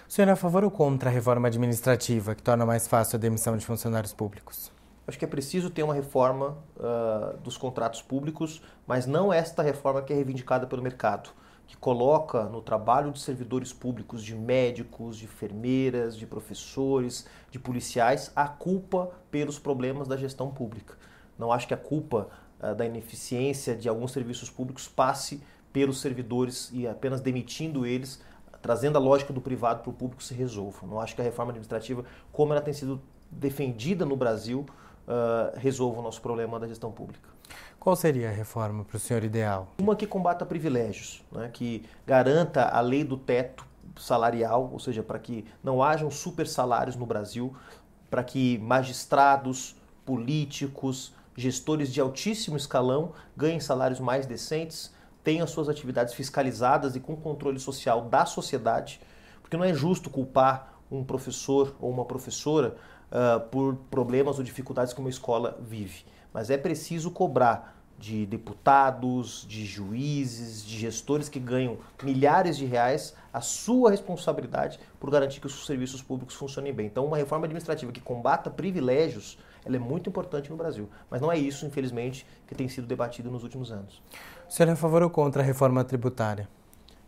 O 0.08 0.12
senhor 0.12 0.28
é 0.28 0.32
a 0.32 0.36
favor 0.36 0.64
ou 0.64 0.70
contra 0.70 1.10
a 1.10 1.14
reforma 1.14 1.48
administrativa 1.48 2.36
que 2.36 2.44
torna 2.44 2.66
mais 2.66 2.88
fácil 2.88 3.18
a 3.18 3.20
demissão 3.20 3.58
de 3.58 3.66
funcionários 3.66 4.14
públicos? 4.14 4.75
Acho 5.08 5.20
que 5.20 5.26
é 5.26 5.28
preciso 5.28 5.70
ter 5.70 5.84
uma 5.84 5.94
reforma 5.94 6.58
uh, 6.78 7.38
dos 7.38 7.58
contratos 7.58 8.02
públicos, 8.02 8.62
mas 8.88 9.06
não 9.06 9.32
esta 9.32 9.62
reforma 9.62 10.02
que 10.02 10.12
é 10.12 10.16
reivindicada 10.16 10.66
pelo 10.66 10.82
mercado, 10.82 11.30
que 11.68 11.78
coloca 11.78 12.44
no 12.46 12.60
trabalho 12.60 13.12
de 13.12 13.20
servidores 13.20 13.72
públicos, 13.72 14.24
de 14.24 14.36
médicos, 14.36 15.18
de 15.18 15.26
enfermeiras, 15.26 16.18
de 16.18 16.26
professores, 16.26 17.28
de 17.52 17.60
policiais, 17.60 18.32
a 18.36 18.48
culpa 18.48 19.12
pelos 19.30 19.60
problemas 19.60 20.08
da 20.08 20.18
gestão 20.18 20.50
pública. 20.50 20.96
Não 21.38 21.52
acho 21.52 21.68
que 21.68 21.74
a 21.74 21.78
culpa 21.78 22.28
uh, 22.60 22.74
da 22.74 22.84
ineficiência 22.84 23.76
de 23.76 23.88
alguns 23.88 24.12
serviços 24.12 24.50
públicos 24.50 24.88
passe 24.88 25.44
pelos 25.72 26.02
servidores 26.02 26.72
e 26.74 26.88
apenas 26.88 27.22
demitindo 27.22 27.86
eles, 27.86 28.24
trazendo 28.60 28.98
a 28.98 29.00
lógica 29.00 29.32
do 29.32 29.42
privado 29.42 29.84
para 29.84 29.92
o 29.92 29.94
público 29.94 30.24
se 30.24 30.34
resolva. 30.34 30.88
Não 30.88 31.00
acho 31.00 31.14
que 31.14 31.22
a 31.22 31.24
reforma 31.24 31.52
administrativa, 31.52 32.04
como 32.32 32.54
ela 32.54 32.62
tem 32.62 32.74
sido 32.74 33.00
defendida 33.30 34.06
no 34.06 34.16
Brasil, 34.16 34.66
uh, 35.08 35.58
resolva 35.58 36.00
o 36.00 36.04
nosso 36.04 36.22
problema 36.22 36.60
da 36.60 36.68
gestão 36.68 36.92
pública. 36.92 37.30
Qual 37.80 37.96
seria 37.96 38.30
a 38.30 38.32
reforma 38.32 38.84
para 38.84 38.98
o 38.98 39.00
senhor 39.00 39.24
ideal? 39.24 39.68
Uma 39.80 39.96
que 39.96 40.08
combata 40.08 40.46
privilégios, 40.46 41.24
né, 41.32 41.50
que 41.54 41.86
garanta 42.06 42.64
a 42.64 42.82
lei 42.82 43.04
do 43.04 43.18
teto 43.18 43.66
salarial, 44.00 44.70
ou 44.72 44.80
seja, 44.80 45.04
para 45.04 45.20
que 45.20 45.46
não 45.64 45.84
hajam 45.84 46.10
super 46.10 46.48
salários 46.48 46.96
no 46.96 47.06
Brasil, 47.06 47.56
para 48.10 48.24
que 48.24 48.58
magistrados, 48.60 49.76
políticos, 50.06 51.14
gestores 51.36 51.94
de 51.94 52.00
altíssimo 52.02 52.58
escalão 52.58 53.12
ganhem 53.36 53.60
salários 53.60 54.00
mais 54.00 54.26
decentes, 54.26 54.94
tenham 55.24 55.46
suas 55.48 55.68
atividades 55.68 56.14
fiscalizadas 56.14 56.96
e 56.96 57.00
com 57.00 57.16
controle 57.16 57.60
social 57.60 58.02
da 58.04 58.26
sociedade, 58.26 59.02
porque 59.42 59.58
não 59.58 59.64
é 59.64 59.74
justo 59.74 60.10
culpar 60.10 60.74
um 60.90 61.04
professor 61.04 61.76
ou 61.80 61.90
uma 61.90 62.06
professora 62.06 62.76
uh, 63.12 63.40
por 63.50 63.76
problemas 63.90 64.38
ou 64.38 64.44
dificuldades 64.44 64.94
que 64.94 65.00
uma 65.00 65.10
escola 65.10 65.58
vive. 65.62 66.06
Mas 66.34 66.50
é 66.50 66.58
preciso 66.58 67.12
cobrar 67.12 67.76
de 67.98 68.26
deputados, 68.26 69.46
de 69.48 69.66
juízes, 69.66 70.66
de 70.66 70.78
gestores 70.78 71.30
que 71.30 71.40
ganham 71.40 71.78
milhares 72.04 72.58
de 72.58 72.66
reais 72.66 73.16
a 73.32 73.42
sua 73.42 73.90
responsabilidade 73.90 74.80
por 75.00 75.10
garantir 75.10 75.40
que 75.40 75.48
os 75.48 75.66
serviços 75.66 76.02
públicos 76.02 76.36
funcionem 76.36 76.74
bem. 76.74 76.88
Então, 76.88 77.06
uma 77.06 77.18
reforma 77.18 77.46
administrativa 77.46 77.92
que 77.92 78.02
combata 78.02 78.50
privilégios, 78.50 79.38
ela 79.66 79.78
é 79.78 79.80
muito 79.80 80.10
importante 80.10 80.50
no 80.50 80.58
Brasil. 80.58 80.90
Mas 81.10 81.22
não 81.22 81.32
é 81.32 81.38
isso, 81.38 81.66
infelizmente, 81.66 82.26
que 82.48 82.54
tem 82.54 82.68
sido 82.68 82.86
debatido 82.86 83.32
nos 83.32 83.44
últimos 83.44 83.72
anos. 83.72 84.02
O 84.48 84.52
senhor 84.52 84.70
é 84.70 84.74
a 84.74 84.76
favor 84.76 85.02
ou 85.02 85.10
contra 85.10 85.42
a 85.42 85.46
reforma 85.46 85.84
tributária? 85.84 86.48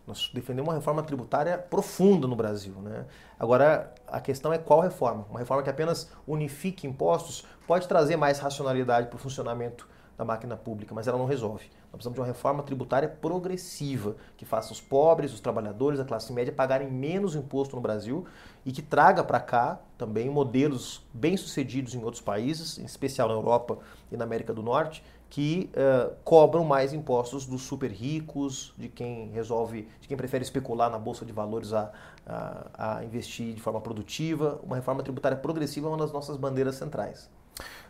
Nós 0.08 0.30
defendemos 0.32 0.70
uma 0.70 0.74
reforma 0.74 1.02
tributária 1.02 1.58
profunda 1.58 2.26
no 2.26 2.34
Brasil. 2.34 2.72
Né? 2.80 3.04
Agora, 3.38 3.92
a 4.06 4.20
questão 4.20 4.50
é 4.50 4.56
qual 4.56 4.80
reforma. 4.80 5.26
Uma 5.28 5.38
reforma 5.38 5.62
que 5.62 5.68
apenas 5.68 6.10
unifique 6.26 6.86
impostos 6.86 7.44
pode 7.66 7.86
trazer 7.86 8.16
mais 8.16 8.38
racionalidade 8.38 9.08
para 9.08 9.16
o 9.16 9.18
funcionamento 9.18 9.86
da 10.16 10.24
máquina 10.24 10.56
pública, 10.56 10.92
mas 10.94 11.06
ela 11.06 11.16
não 11.16 11.26
resolve. 11.26 11.66
Nós 11.92 11.92
precisamos 11.92 12.16
de 12.16 12.20
uma 12.20 12.26
reforma 12.26 12.62
tributária 12.62 13.08
progressiva, 13.08 14.16
que 14.36 14.44
faça 14.44 14.72
os 14.72 14.80
pobres, 14.80 15.32
os 15.32 15.40
trabalhadores, 15.40 16.00
a 16.00 16.04
classe 16.04 16.32
média 16.32 16.52
pagarem 16.52 16.90
menos 16.90 17.36
imposto 17.36 17.76
no 17.76 17.82
Brasil 17.82 18.26
e 18.66 18.72
que 18.72 18.82
traga 18.82 19.22
para 19.22 19.38
cá 19.38 19.78
também 19.96 20.28
modelos 20.28 21.06
bem-sucedidos 21.12 21.94
em 21.94 22.02
outros 22.02 22.20
países, 22.20 22.78
em 22.78 22.84
especial 22.84 23.28
na 23.28 23.34
Europa 23.34 23.78
e 24.10 24.16
na 24.16 24.24
América 24.24 24.52
do 24.52 24.62
Norte, 24.62 25.04
que 25.30 25.70
uh, 25.74 26.14
cobram 26.24 26.64
mais 26.64 26.92
impostos 26.92 27.44
dos 27.44 27.62
super 27.62 27.90
ricos, 27.90 28.72
de 28.78 28.88
quem 28.88 29.28
resolve, 29.30 29.88
de 30.00 30.08
quem 30.08 30.16
prefere 30.16 30.42
especular 30.42 30.90
na 30.90 30.98
bolsa 30.98 31.24
de 31.24 31.32
valores 31.32 31.72
a, 31.72 31.92
a, 32.26 32.98
a, 32.98 33.04
investir 33.04 33.54
de 33.54 33.60
forma 33.60 33.80
produtiva. 33.80 34.58
Uma 34.62 34.76
reforma 34.76 35.02
tributária 35.02 35.36
progressiva 35.36 35.86
é 35.86 35.90
uma 35.90 35.98
das 35.98 36.12
nossas 36.12 36.36
bandeiras 36.36 36.76
centrais. 36.76 37.28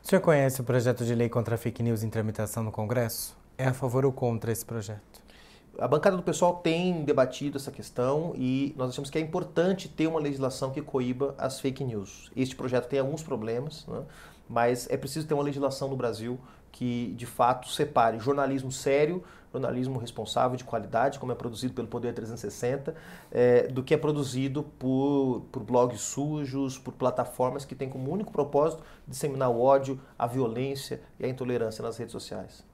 O 0.02 0.08
senhor 0.08 0.20
conhece 0.20 0.60
o 0.60 0.64
projeto 0.64 1.04
de 1.04 1.14
lei 1.14 1.28
contra 1.28 1.56
fake 1.56 1.82
news 1.82 2.02
em 2.02 2.10
tramitação 2.10 2.62
no 2.62 2.72
Congresso? 2.72 3.36
É 3.56 3.66
a 3.66 3.74
favor 3.74 4.04
ou 4.04 4.12
contra 4.12 4.50
esse 4.50 4.64
projeto? 4.64 5.28
A 5.78 5.86
bancada 5.86 6.16
do 6.16 6.22
pessoal 6.24 6.56
tem 6.56 7.04
debatido 7.04 7.56
essa 7.56 7.70
questão 7.70 8.32
e 8.36 8.74
nós 8.76 8.90
achamos 8.90 9.10
que 9.10 9.18
é 9.18 9.20
importante 9.20 9.88
ter 9.88 10.08
uma 10.08 10.18
legislação 10.18 10.70
que 10.70 10.82
coíba 10.82 11.36
as 11.38 11.60
fake 11.60 11.84
news. 11.84 12.32
Este 12.34 12.56
projeto 12.56 12.88
tem 12.88 12.98
alguns 12.98 13.22
problemas, 13.22 13.86
né? 13.86 14.02
mas 14.48 14.88
é 14.90 14.96
preciso 14.96 15.28
ter 15.28 15.34
uma 15.34 15.42
legislação 15.42 15.88
no 15.88 15.96
Brasil 15.96 16.36
que 16.78 17.12
de 17.16 17.26
fato 17.26 17.68
separe 17.68 18.20
jornalismo 18.20 18.70
sério, 18.70 19.24
jornalismo 19.52 19.98
responsável 19.98 20.56
de 20.56 20.62
qualidade, 20.62 21.18
como 21.18 21.32
é 21.32 21.34
produzido 21.34 21.74
pelo 21.74 21.88
Poder 21.88 22.14
360, 22.14 22.94
é, 23.32 23.66
do 23.66 23.82
que 23.82 23.94
é 23.94 23.96
produzido 23.96 24.62
por, 24.62 25.42
por 25.50 25.64
blogs 25.64 26.00
sujos, 26.00 26.78
por 26.78 26.94
plataformas 26.94 27.64
que 27.64 27.74
têm 27.74 27.88
como 27.88 28.12
único 28.12 28.30
propósito 28.30 28.84
disseminar 29.08 29.50
o 29.50 29.60
ódio, 29.60 30.00
a 30.16 30.28
violência 30.28 31.00
e 31.18 31.24
a 31.24 31.28
intolerância 31.28 31.82
nas 31.82 31.96
redes 31.96 32.12
sociais. 32.12 32.64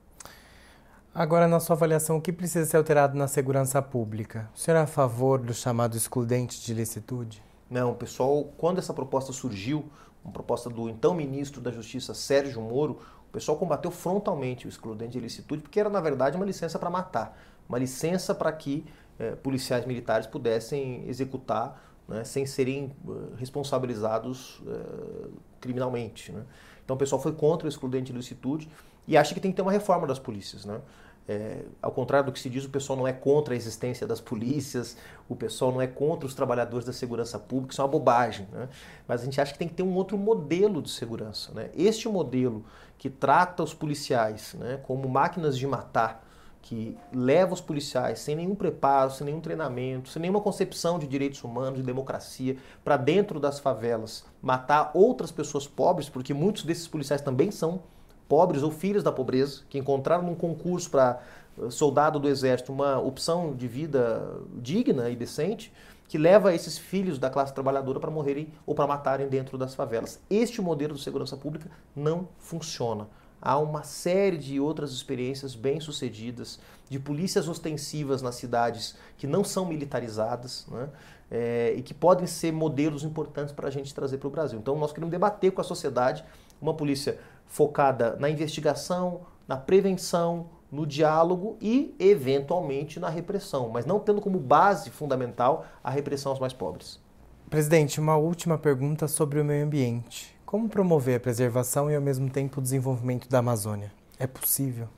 Agora, 1.15 1.49
na 1.49 1.59
sua 1.59 1.75
avaliação, 1.75 2.19
o 2.19 2.21
que 2.21 2.31
precisa 2.31 2.67
ser 2.67 2.77
alterado 2.77 3.17
na 3.17 3.27
segurança 3.27 3.81
pública? 3.81 4.51
O 4.55 4.59
senhor 4.59 4.77
é 4.77 4.83
a 4.83 4.87
favor 4.87 5.39
do 5.39 5.55
chamado 5.55 5.97
excludente 5.97 6.61
de 6.61 6.75
licitude? 6.75 7.43
Não, 7.71 7.95
pessoal, 7.95 8.53
quando 8.59 8.81
essa 8.81 8.93
proposta 8.93 9.33
surgiu, 9.33 9.91
uma 10.25 10.33
proposta 10.33 10.71
do 10.71 10.89
então 10.89 11.15
ministro 11.15 11.61
da 11.61 11.71
Justiça, 11.71 12.15
Sérgio 12.15 12.63
Moro, 12.63 12.99
pessoal 13.35 13.59
combateu 13.59 13.91
frontalmente 13.91 14.67
o 14.67 14.69
excludente 14.69 15.13
de 15.13 15.19
ilicitude, 15.19 15.63
porque 15.63 15.79
era, 15.79 15.91
na 15.91 16.01
verdade, 16.01 16.37
uma 16.37 16.47
licença 16.47 16.79
para 16.79 16.89
matar, 16.89 17.39
uma 17.69 17.79
licença 17.79 18.35
para 18.35 18.51
que 18.53 18.85
eh, 19.19 19.37
policiais 19.37 19.85
militares 19.85 20.27
pudessem 20.27 21.09
executar 21.09 21.81
né, 22.09 22.25
sem 22.25 22.45
serem 22.47 22.93
uh, 23.07 23.35
responsabilizados 23.37 24.61
uh, 24.61 25.33
criminalmente. 25.61 26.33
Né? 26.33 26.45
Então 26.85 26.97
o 26.97 26.99
pessoal 26.99 27.21
foi 27.21 27.33
contra 27.33 27.67
o 27.67 27.69
excludente 27.69 28.07
de 28.07 28.13
ilicitude 28.13 28.69
e 29.07 29.17
acha 29.17 29.35
que 29.35 29.41
tem 29.41 29.51
que 29.51 29.57
ter 29.57 29.63
uma 29.63 29.73
reforma 29.73 30.07
das 30.07 30.19
polícias. 30.19 30.65
Né? 30.65 30.81
É, 31.27 31.63
ao 31.81 31.91
contrário 31.91 32.27
do 32.27 32.33
que 32.33 32.39
se 32.39 32.51
diz, 32.51 32.65
o 32.65 32.69
pessoal 32.69 32.99
não 32.99 33.09
é 33.09 33.13
contra 33.13 33.55
a 33.55 33.57
existência 33.57 34.07
das 34.07 34.21
polícias, 34.21 34.97
o 35.29 35.35
pessoal 35.35 35.73
não 35.73 35.81
é 35.81 35.87
contra 35.87 36.27
os 36.27 36.35
trabalhadores 36.35 36.85
da 36.85 36.93
segurança 36.93 37.39
pública, 37.39 37.73
isso 37.73 37.81
é 37.81 37.85
uma 37.85 37.91
bobagem. 37.91 38.47
Né? 38.53 38.69
Mas 39.09 39.23
a 39.23 39.25
gente 39.25 39.41
acha 39.41 39.53
que 39.53 39.59
tem 39.59 39.69
que 39.69 39.75
ter 39.75 39.83
um 39.83 39.95
outro 39.95 40.19
modelo 40.19 40.83
de 40.83 40.91
segurança. 40.91 41.53
Né? 41.53 41.71
Este 41.75 42.09
modelo 42.09 42.65
que 42.99 43.11
trata 43.11 43.63
os 43.63 43.75
policiais 43.75 44.55
né, 44.55 44.81
como 44.87 45.09
máquinas 45.09 45.59
de 45.59 45.67
matar, 45.67 46.25
que 46.63 46.97
leva 47.13 47.53
os 47.53 47.61
policiais 47.61 48.21
sem 48.21 48.35
nenhum 48.35 48.55
preparo, 48.55 49.11
sem 49.11 49.27
nenhum 49.27 49.41
treinamento, 49.41 50.09
sem 50.09 50.23
nenhuma 50.23 50.41
concepção 50.41 50.99
de 50.99 51.07
direitos 51.07 51.45
humanos, 51.45 51.79
de 51.79 51.85
democracia, 51.85 52.57
para 52.83 52.97
dentro 52.97 53.39
das 53.39 53.59
favelas 53.59 54.25
matar 54.41 54.91
outras 54.95 55.31
pessoas 55.31 55.67
pobres, 55.67 56.09
porque 56.09 56.33
muitos 56.33 56.63
desses 56.63 56.89
policiais 56.89 57.21
também 57.21 57.51
são 57.51 57.83
pobres 58.27 58.63
ou 58.63 58.71
filhos 58.71 59.03
da 59.03 59.13
pobreza, 59.13 59.63
que 59.69 59.79
encontraram 59.79 60.25
num 60.25 60.35
concurso 60.35 60.91
para 60.91 61.21
eh, 61.59 61.71
soldado 61.71 62.19
do 62.19 62.29
exército 62.29 62.73
uma 62.73 62.99
opção 62.99 63.55
de 63.55 63.69
vida 63.69 64.41
digna 64.55 65.11
e 65.11 65.17
decente, 65.17 65.71
que 66.09 66.19
leva 66.19 66.55
esses 66.55 66.79
filhos 66.79 67.19
da 67.19 67.31
classe 67.31 67.55
trabalhadora 67.55 67.99
para 67.99 68.11
morrerem 68.11 68.49
ou 68.67 68.75
para 68.75 68.87
matarem 68.87 69.29
dentro 69.29 69.57
das 69.57 69.75
favelas. 69.75 70.21
Este 70.29 70.61
modelo 70.61 70.95
de 70.95 71.03
segurança 71.03 71.37
pública 71.37 71.71
não 71.95 72.29
funciona. 72.39 73.09
Há 73.41 73.59
uma 73.59 73.83
série 73.83 74.39
de 74.39 74.59
outras 74.59 74.93
experiências 74.93 75.55
bem-sucedidas 75.55 76.59
de 76.89 76.99
polícias 76.99 77.47
ostensivas 77.47 78.23
nas 78.23 78.37
cidades 78.37 78.97
que 79.19 79.27
não 79.27 79.45
são 79.45 79.67
militarizadas 79.67 80.67
né, 80.71 80.89
é, 81.31 81.75
e 81.77 81.83
que 81.83 81.93
podem 81.93 82.27
ser 82.27 82.53
modelos 82.53 83.05
importantes 83.05 83.53
para 83.53 83.69
a 83.69 83.71
gente 83.71 83.95
trazer 83.95 84.19
para 84.19 84.29
o 84.29 84.31
Brasil. 84.31 84.59
Então, 84.59 84.79
nós 84.79 84.93
queremos 84.93 85.11
debater 85.11 85.53
com 85.53 85.61
a 85.61 85.65
sociedade 85.65 86.25
uma 86.61 86.73
polícia 86.73 87.19
focada 87.47 88.17
na 88.17 88.31
investigação, 88.31 89.23
na 89.47 89.57
prevenção, 89.57 90.49
no 90.75 90.85
diálogo 90.85 91.57
e, 91.61 91.95
eventualmente, 92.01 92.99
na 92.99 93.09
repressão, 93.09 93.69
mas 93.69 93.87
não 93.87 94.01
tendo 94.01 94.21
como 94.21 94.41
base 94.41 94.91
fundamental 94.91 95.65
a 95.83 95.89
repressão 95.89 96.33
aos 96.33 96.41
mais 96.41 96.53
pobres. 96.53 97.01
Presidente, 97.49 98.01
uma 98.01 98.17
última 98.17 98.59
pergunta 98.59 99.07
sobre 99.07 99.41
o 99.41 99.45
meio 99.45 99.65
ambiente. 99.65 100.35
Como 100.45 100.69
promover 100.69 101.17
a 101.17 101.21
preservação 101.21 101.89
e, 101.89 101.95
ao 101.95 102.03
mesmo 102.03 102.29
tempo, 102.29 102.59
o 102.59 102.63
desenvolvimento 102.63 103.29
da 103.29 103.39
Amazônia? 103.39 103.93
É 104.19 104.27
possível? 104.27 104.89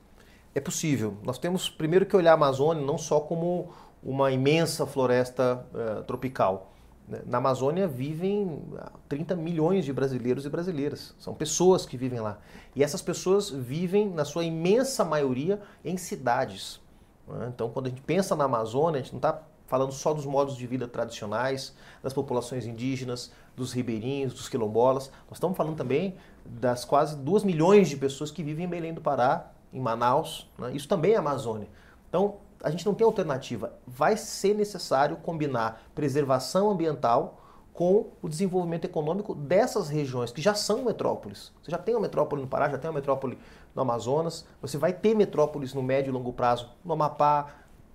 É 0.55 0.61
possível. 0.61 1.15
Nós 1.23 1.39
temos 1.39 1.69
primeiro 1.69 2.07
que 2.07 2.17
olhar 2.17 2.31
a 2.31 2.35
Amazônia 2.35 2.83
não 2.83 2.97
só 2.97 3.21
como 3.21 3.69
uma 4.03 4.31
imensa 4.31 4.87
floresta 4.87 5.67
uh, 5.75 6.03
tropical. 6.05 6.73
Né? 7.09 7.21
Na 7.27 7.38
Amazônia 7.38 7.87
vivem 7.87 8.62
30 9.09 9.37
milhões 9.37 9.85
de 9.85 9.92
brasileiros 9.92 10.45
e 10.45 10.49
brasileiras. 10.49 11.14
São 11.19 11.35
pessoas 11.35 11.87
que 11.87 11.97
vivem 11.97 12.21
lá. 12.21 12.38
E 12.75 12.83
essas 12.83 13.03
pessoas 13.03 13.51
vivem, 13.51 14.09
na 14.11 14.25
sua 14.25 14.45
imensa 14.45 15.05
maioria, 15.05 15.61
em 15.85 15.97
cidades. 15.97 16.81
Né? 17.29 17.51
Então, 17.55 17.71
quando 17.71 17.87
a 17.87 17.88
gente 17.88 18.03
pensa 18.03 18.35
na 18.35 18.45
Amazônia, 18.45 19.01
a 19.01 19.03
gente 19.03 19.12
não 19.12 19.19
está 19.19 19.42
falando 19.66 19.92
só 19.92 20.14
dos 20.14 20.25
modos 20.25 20.57
de 20.57 20.66
vida 20.66 20.87
tradicionais, 20.87 21.75
das 22.03 22.12
populações 22.12 22.66
indígenas, 22.66 23.33
dos 23.57 23.73
ribeirinhos, 23.73 24.33
dos 24.33 24.49
quilombolas. 24.49 25.11
Nós 25.29 25.38
estamos 25.38 25.57
falando 25.57 25.77
também 25.77 26.16
das 26.45 26.85
quase 26.85 27.16
2 27.16 27.42
milhões 27.42 27.88
de 27.88 27.97
pessoas 27.97 28.31
que 28.31 28.42
vivem 28.42 28.64
em 28.64 28.69
Belém 28.69 28.95
do 28.95 29.01
Pará, 29.01 29.51
em 29.73 29.81
Manaus. 29.81 30.49
Né? 30.59 30.73
Isso 30.73 30.87
também 30.87 31.12
é 31.12 31.16
Amazônia. 31.16 31.69
Então, 32.09 32.37
a 32.62 32.71
gente 32.71 32.85
não 32.87 32.95
tem 32.95 33.05
alternativa. 33.05 33.73
Vai 33.87 34.16
ser 34.16 34.55
necessário 34.55 35.16
combinar 35.16 35.83
preservação 35.95 36.71
ambiental 36.71 37.40
com 37.73 38.07
o 38.23 38.29
desenvolvimento 38.29 38.87
econômico 38.87 39.35
dessas 39.35 39.90
regiões 39.90 40.33
que 40.33 40.40
já 40.40 40.55
são 40.55 40.85
metrópoles. 40.85 41.53
Você 41.62 41.71
já 41.71 41.77
tem 41.77 41.95
uma 41.95 42.01
metrópole 42.01 42.40
no 42.40 42.49
Pará, 42.49 42.71
já 42.71 42.79
tem 42.79 42.88
uma 42.88 42.95
metrópole 42.95 43.38
no 43.75 43.83
Amazonas, 43.83 44.47
você 44.62 44.79
vai 44.79 44.95
ter 44.95 45.14
metrópoles 45.14 45.75
no 45.75 45.83
médio 45.83 46.11
e 46.11 46.12
longo 46.12 46.33
prazo 46.33 46.71
no 46.83 46.95
Amapá, 46.95 47.49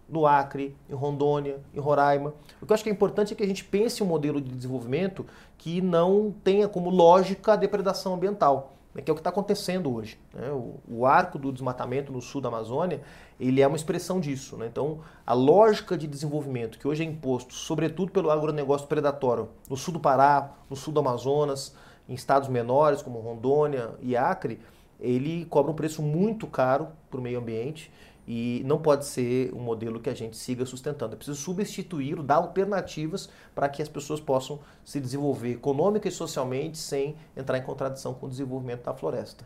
no 0.07 0.27
Acre, 0.27 0.77
em 0.87 0.93
Rondônia, 0.93 1.59
em 1.73 1.79
Roraima. 1.79 2.33
O 2.61 2.65
que 2.65 2.71
eu 2.71 2.73
acho 2.75 2.83
que 2.83 2.89
é 2.89 2.93
importante 2.93 3.33
é 3.33 3.35
que 3.35 3.43
a 3.43 3.47
gente 3.47 3.63
pense 3.63 4.03
um 4.03 4.05
modelo 4.05 4.39
de 4.39 4.53
desenvolvimento 4.53 5.25
que 5.57 5.81
não 5.81 6.31
tenha 6.43 6.67
como 6.67 6.89
lógica 6.89 7.53
a 7.53 7.55
depredação 7.55 8.13
ambiental, 8.13 8.73
né, 8.93 9.01
que 9.01 9.09
é 9.09 9.13
o 9.13 9.15
que 9.15 9.21
está 9.21 9.29
acontecendo 9.29 9.93
hoje. 9.93 10.17
Né? 10.33 10.49
O, 10.51 10.75
o, 10.87 11.05
arco 11.05 11.37
do 11.37 11.51
desmatamento 11.51 12.11
no 12.11 12.21
sul 12.21 12.41
da 12.41 12.49
Amazônia 12.49 13.01
ele 13.39 13.61
é 13.61 13.67
uma 13.67 13.75
expressão 13.75 14.19
disso. 14.19 14.57
Né? 14.57 14.67
Então, 14.67 14.99
a 15.25 15.33
lógica 15.33 15.97
de 15.97 16.07
desenvolvimento 16.07 16.77
que 16.77 16.87
hoje 16.87 17.03
é 17.03 17.05
imposto, 17.05 17.53
sobretudo 17.53 18.11
pelo 18.11 18.29
agronegócio 18.29 18.87
predatório, 18.87 19.49
no 19.69 19.77
sul 19.77 19.93
do 19.93 19.99
Pará, 19.99 20.51
no 20.69 20.75
sul 20.75 20.93
do 20.93 20.99
Amazonas, 20.99 21.75
em 22.07 22.13
estados 22.13 22.49
menores 22.49 23.01
como 23.01 23.19
Rondônia 23.19 23.91
e 24.01 24.15
Acre, 24.15 24.59
ele 24.99 25.45
cobra 25.45 25.71
um 25.71 25.75
preço 25.75 26.01
muito 26.01 26.45
caro 26.45 26.89
para 27.09 27.19
o 27.19 27.23
meio 27.23 27.39
ambiente 27.39 27.91
e 28.33 28.63
não 28.63 28.77
pode 28.77 29.05
ser 29.05 29.53
um 29.53 29.59
modelo 29.59 29.99
que 29.99 30.09
a 30.09 30.13
gente 30.13 30.37
siga 30.37 30.65
sustentando. 30.65 31.15
É 31.15 31.17
preciso 31.17 31.37
substituí-lo, 31.37 32.23
dar 32.23 32.35
alternativas 32.35 33.27
para 33.53 33.67
que 33.67 33.81
as 33.81 33.89
pessoas 33.89 34.21
possam 34.21 34.57
se 34.85 35.01
desenvolver 35.01 35.51
econômica 35.51 36.07
e 36.07 36.11
socialmente 36.11 36.77
sem 36.77 37.17
entrar 37.35 37.57
em 37.57 37.61
contradição 37.61 38.13
com 38.13 38.27
o 38.27 38.29
desenvolvimento 38.29 38.85
da 38.85 38.93
floresta. 38.93 39.43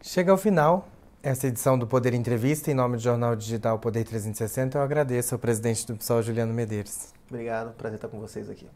Chega 0.00 0.32
ao 0.32 0.38
final 0.38 0.88
essa 1.22 1.48
edição 1.48 1.78
do 1.78 1.86
Poder 1.86 2.14
Entrevista. 2.14 2.70
Em 2.70 2.74
nome 2.74 2.96
do 2.96 3.02
Jornal 3.02 3.36
Digital 3.36 3.78
Poder 3.78 4.04
360, 4.04 4.78
eu 4.78 4.82
agradeço 4.82 5.34
ao 5.34 5.38
presidente 5.38 5.86
do 5.86 5.94
PSOL, 5.94 6.22
Juliano 6.22 6.54
Medeiros. 6.54 7.12
Obrigado, 7.28 7.74
prazer 7.74 7.96
estar 7.96 8.08
com 8.08 8.18
vocês 8.18 8.48
aqui. 8.48 8.66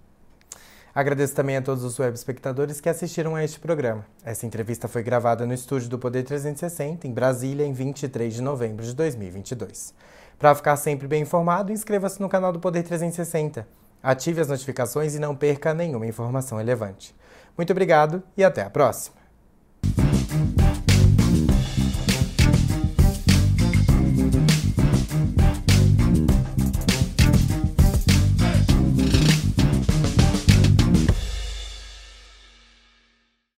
Agradeço 0.95 1.35
também 1.35 1.57
a 1.57 1.63
todos 1.63 1.85
os 1.85 1.99
web 1.99 2.15
espectadores 2.15 2.81
que 2.81 2.89
assistiram 2.89 3.35
a 3.35 3.43
este 3.43 3.59
programa. 3.59 4.05
Essa 4.23 4.45
entrevista 4.45 4.87
foi 4.87 5.03
gravada 5.03 5.47
no 5.47 5.55
estúdio 5.55 5.89
do 5.89 5.99
Poder 5.99 6.23
360, 6.23 7.07
em 7.07 7.13
Brasília, 7.13 7.65
em 7.65 7.73
23 7.73 8.35
de 8.35 8.43
novembro 8.43 8.85
de 8.85 8.95
2022. 8.95 9.95
Para 10.39 10.55
ficar 10.55 10.77
sempre 10.77 11.07
bem 11.07 11.23
informado, 11.23 11.73
inscreva-se 11.73 12.21
no 12.21 12.29
canal 12.29 12.53
do 12.53 12.61
Poder 12.61 12.83
360. 12.83 13.67
Ative 14.03 14.43
as 14.43 14.49
notificações 14.49 15.15
e 15.15 15.19
não 15.19 15.35
perca 15.35 15.73
nenhuma 15.73 16.07
informação 16.07 16.59
relevante. 16.59 17.15
Muito 17.57 17.71
obrigado 17.71 18.23
e 18.37 18.45
até 18.45 18.63
a 18.63 18.69
próxima! 18.69 19.17